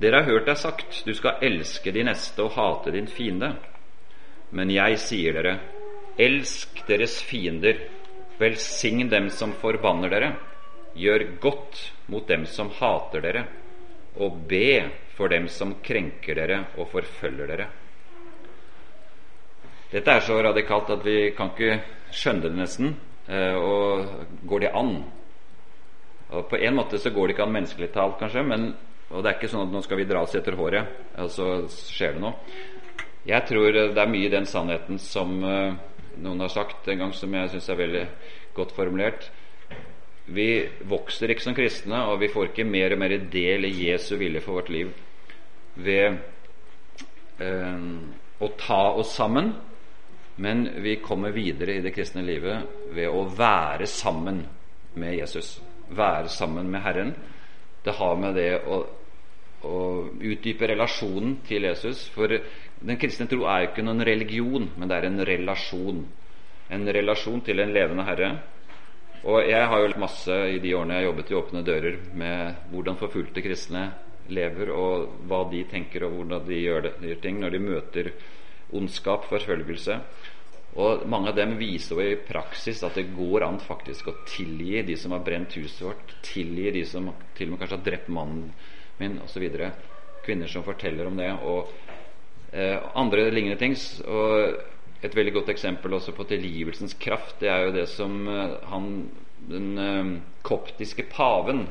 [0.02, 3.52] Dere har hørt deg sagt, du skal elske de neste og hate din fiende.
[4.50, 5.52] Men jeg sier dere,
[6.18, 7.78] elsk deres fiender,
[8.40, 10.32] velsign dem som forbanner dere.
[10.94, 11.80] Gjør godt
[12.12, 13.46] mot dem som hater dere,
[14.20, 17.66] og be for dem som krenker dere og forfølger dere.
[19.90, 21.76] Dette er så radikalt at vi kan ikke
[22.14, 22.94] skjønne det nesten.
[23.30, 24.08] Eh, og
[24.46, 24.96] går det an?
[26.34, 28.72] Og På en måte så går det ikke an menneskelig talt, kanskje, men,
[29.10, 31.48] og det er ikke sånn at nå skal vi dra oss etter håret, og så
[31.70, 32.34] skjer det noe.
[33.24, 35.76] Jeg tror det er mye i den sannheten som uh,
[36.20, 38.04] noen har sagt en gang, som jeg syns er veldig
[38.56, 39.30] godt formulert.
[40.24, 40.48] Vi
[40.88, 44.40] vokser ikke som kristne, og vi får ikke mer og mer del i Jesu vilje
[44.44, 44.92] for vårt liv
[45.74, 46.16] ved
[47.42, 47.84] eh,
[48.40, 49.52] å ta oss sammen,
[50.36, 54.42] men vi kommer videre i det kristne livet ved å være sammen
[54.98, 55.58] med Jesus.
[55.94, 57.12] Være sammen med Herren.
[57.84, 58.80] Det har med det å,
[59.66, 59.78] å
[60.14, 62.06] utdype relasjonen til Jesus.
[62.14, 66.02] For den kristne tro er jo ikke noen religion, men det er en relasjon.
[66.74, 68.32] En relasjon til en levende Herre
[69.24, 72.68] og jeg har jo lært masse i de årene jeg jobbet i Åpne dører, med
[72.72, 73.86] hvordan forfulgte kristne
[74.28, 78.10] lever, og hva de tenker, og hvordan de gjør, det, gjør ting når de møter
[78.74, 79.98] ondskap, forfølgelse.
[80.74, 84.82] Og mange av dem viser jo i praksis at det går an faktisk å tilgi
[84.82, 88.10] de som har brent huset vårt, tilgi de som til og med kanskje har drept
[88.12, 88.48] mannen
[88.98, 89.44] min, osv.
[90.24, 91.70] Kvinner som forteller om det, og
[92.52, 93.76] eh, andre lignende ting.
[94.04, 94.73] Og
[95.04, 98.90] et veldig godt eksempel også på tilgivelsens kraft, det er jo det som uh, han
[99.44, 100.12] den uh,
[100.46, 101.66] koptiske paven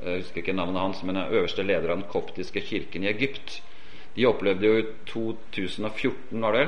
[0.00, 3.58] Jeg husker ikke navnet hans, men er øverste leder av den koptiske kirken i Egypt.
[4.14, 6.62] De opplevde jo i 2014 var det,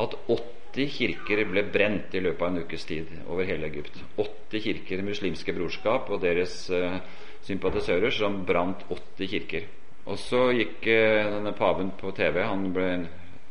[0.00, 4.00] at 80 kirker ble brent i løpet av en ukes tid over hele Egypt.
[4.16, 6.56] 80 kirker, muslimske brorskap og deres
[7.44, 9.68] sympatisører, som brant 80 kirker.
[10.10, 12.40] Og så gikk eh, denne paven på TV.
[12.42, 12.88] Han ble,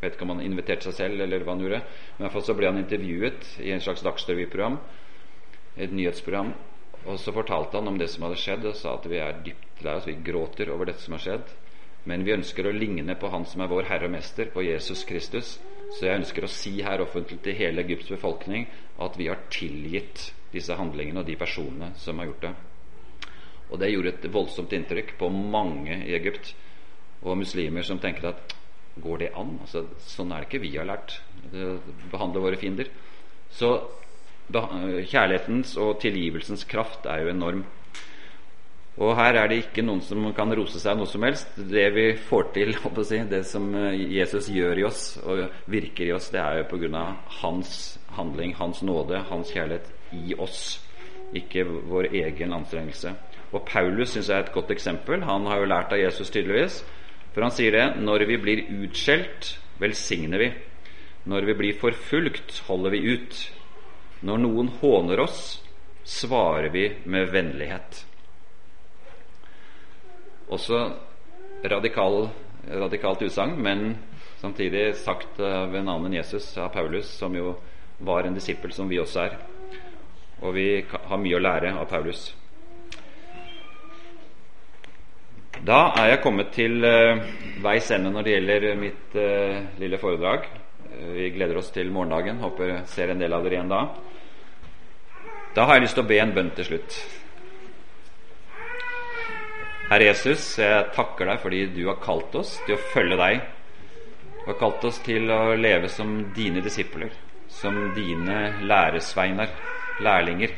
[0.01, 1.81] vet ikke om han inviterte seg selv, eller hva han gjorde.
[1.85, 4.77] Men i hvert fall så ble han intervjuet i en slags dagsrevyprogram,
[5.77, 6.53] et nyhetsprogram.
[7.05, 9.83] Og så fortalte han om det som hadde skjedd, og sa at vi er dypt
[9.85, 11.53] lei oss, vi gråter over dette som har skjedd.
[12.09, 15.03] Men vi ønsker å ligne på Han som er vår Herre og Mester, på Jesus
[15.05, 15.59] Kristus.
[15.91, 18.65] Så jeg ønsker å si her offentlig til hele Egypts befolkning
[19.01, 22.53] at vi har tilgitt disse handlingene og de personene som har gjort det.
[23.71, 26.53] Og det gjorde et voldsomt inntrykk på mange i Egypt
[27.21, 28.55] og muslimer som tenker at
[29.03, 29.57] går det an?
[29.63, 31.19] Altså, sånn er det ikke vi har lært.
[31.51, 31.75] å
[32.11, 32.89] Behandle våre fiender.
[33.51, 33.75] Så
[34.51, 37.63] kjærlighetens og tilgivelsens kraft er jo enorm.
[39.01, 41.55] Og her er det ikke noen som kan rose seg noe som helst.
[41.55, 42.75] Det vi får til,
[43.07, 46.67] si, det som eh, Jesus gjør i oss og virker i oss, det er jo
[46.73, 47.05] pga.
[47.41, 50.81] hans handling, hans nåde, hans kjærlighet i oss.
[51.33, 53.15] Ikke vår egen anstrengelse.
[53.51, 55.23] Og Paulus syns jeg er et godt eksempel.
[55.23, 56.81] Han har jo lært av Jesus tydeligvis.
[57.31, 60.51] For han sier det når vi blir utskjelt, velsigner vi.
[61.31, 63.37] Når vi blir forfulgt, holder vi ut.
[64.25, 65.61] Når noen håner oss,
[66.03, 68.03] svarer vi med vennlighet.
[70.51, 70.81] Også
[71.63, 72.27] radikal,
[72.67, 73.95] radikalt utsagn, men
[74.41, 77.55] samtidig sagt av en annen enn Jesus, av Paulus, som jo
[78.01, 79.37] var en disippel som vi også er.
[80.41, 82.31] Og vi har mye å lære av Paulus.
[85.61, 87.19] Da er jeg kommet til uh,
[87.61, 90.47] veis ende når det gjelder mitt uh, lille foredrag.
[90.89, 92.39] Uh, vi gleder oss til morgendagen.
[92.41, 93.81] Håper jeg ser en del av dere igjen da.
[95.53, 96.95] Da har jeg lyst til å be en bønn til slutt.
[99.91, 103.43] Herre Jesus, jeg takker deg fordi du har kalt oss til å følge deg.
[104.39, 107.13] Du har kalt oss til å leve som dine disipler,
[107.53, 109.53] som dine læresveiner,
[110.01, 110.57] lærlinger.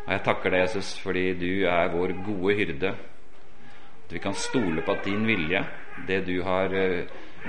[0.00, 2.92] Og jeg takker deg, Jesus, fordi du er vår gode hyrde.
[4.10, 5.60] At vi kan stole på at din vilje,
[6.06, 7.04] det du har eh,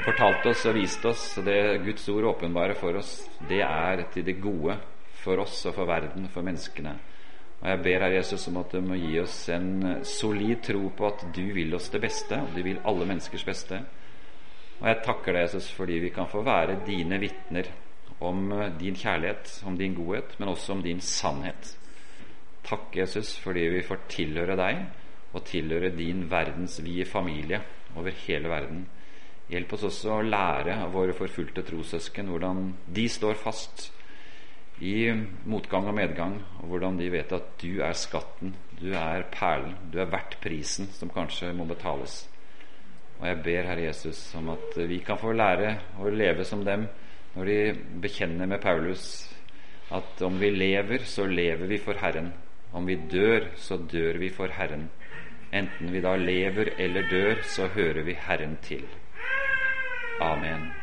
[0.06, 3.16] fortalt oss og vist oss, det Guds ord åpenbarer for oss,
[3.50, 4.76] det er til det gode
[5.24, 6.94] for oss og for verden, for menneskene.
[7.64, 11.10] Og Jeg ber Herre Jesus om at du må gi oss en solid tro på
[11.10, 13.82] at du vil oss det beste, og du vil alle menneskers beste.
[14.84, 17.74] Og jeg takker deg, Jesus, fordi vi kan få være dine vitner
[18.22, 21.76] om eh, din kjærlighet, om din godhet, men også om din sannhet.
[22.70, 25.01] Takk, Jesus, fordi vi får tilhøre deg
[25.32, 27.62] og tilhøre din verdensvide familie
[27.96, 28.86] over hele verden.
[29.52, 33.90] Hjelp oss også å lære av våre forfulgte trossøsken hvordan de står fast
[34.82, 35.12] i
[35.46, 40.00] motgang og medgang, og hvordan de vet at du er skatten, du er perlen, du
[40.02, 42.24] er verdt prisen som kanskje må betales.
[43.20, 46.88] Og jeg ber Herre Jesus om at vi kan få lære å leve som dem
[47.36, 47.60] når de
[48.02, 49.04] bekjenner med Paulus
[49.92, 52.32] at om vi lever, så lever vi for Herren.
[52.72, 54.88] Om vi dør, så dør vi for Herren.
[55.54, 58.86] Enten vi da lever eller dør, så hører vi Herren til.
[60.22, 60.81] Amen.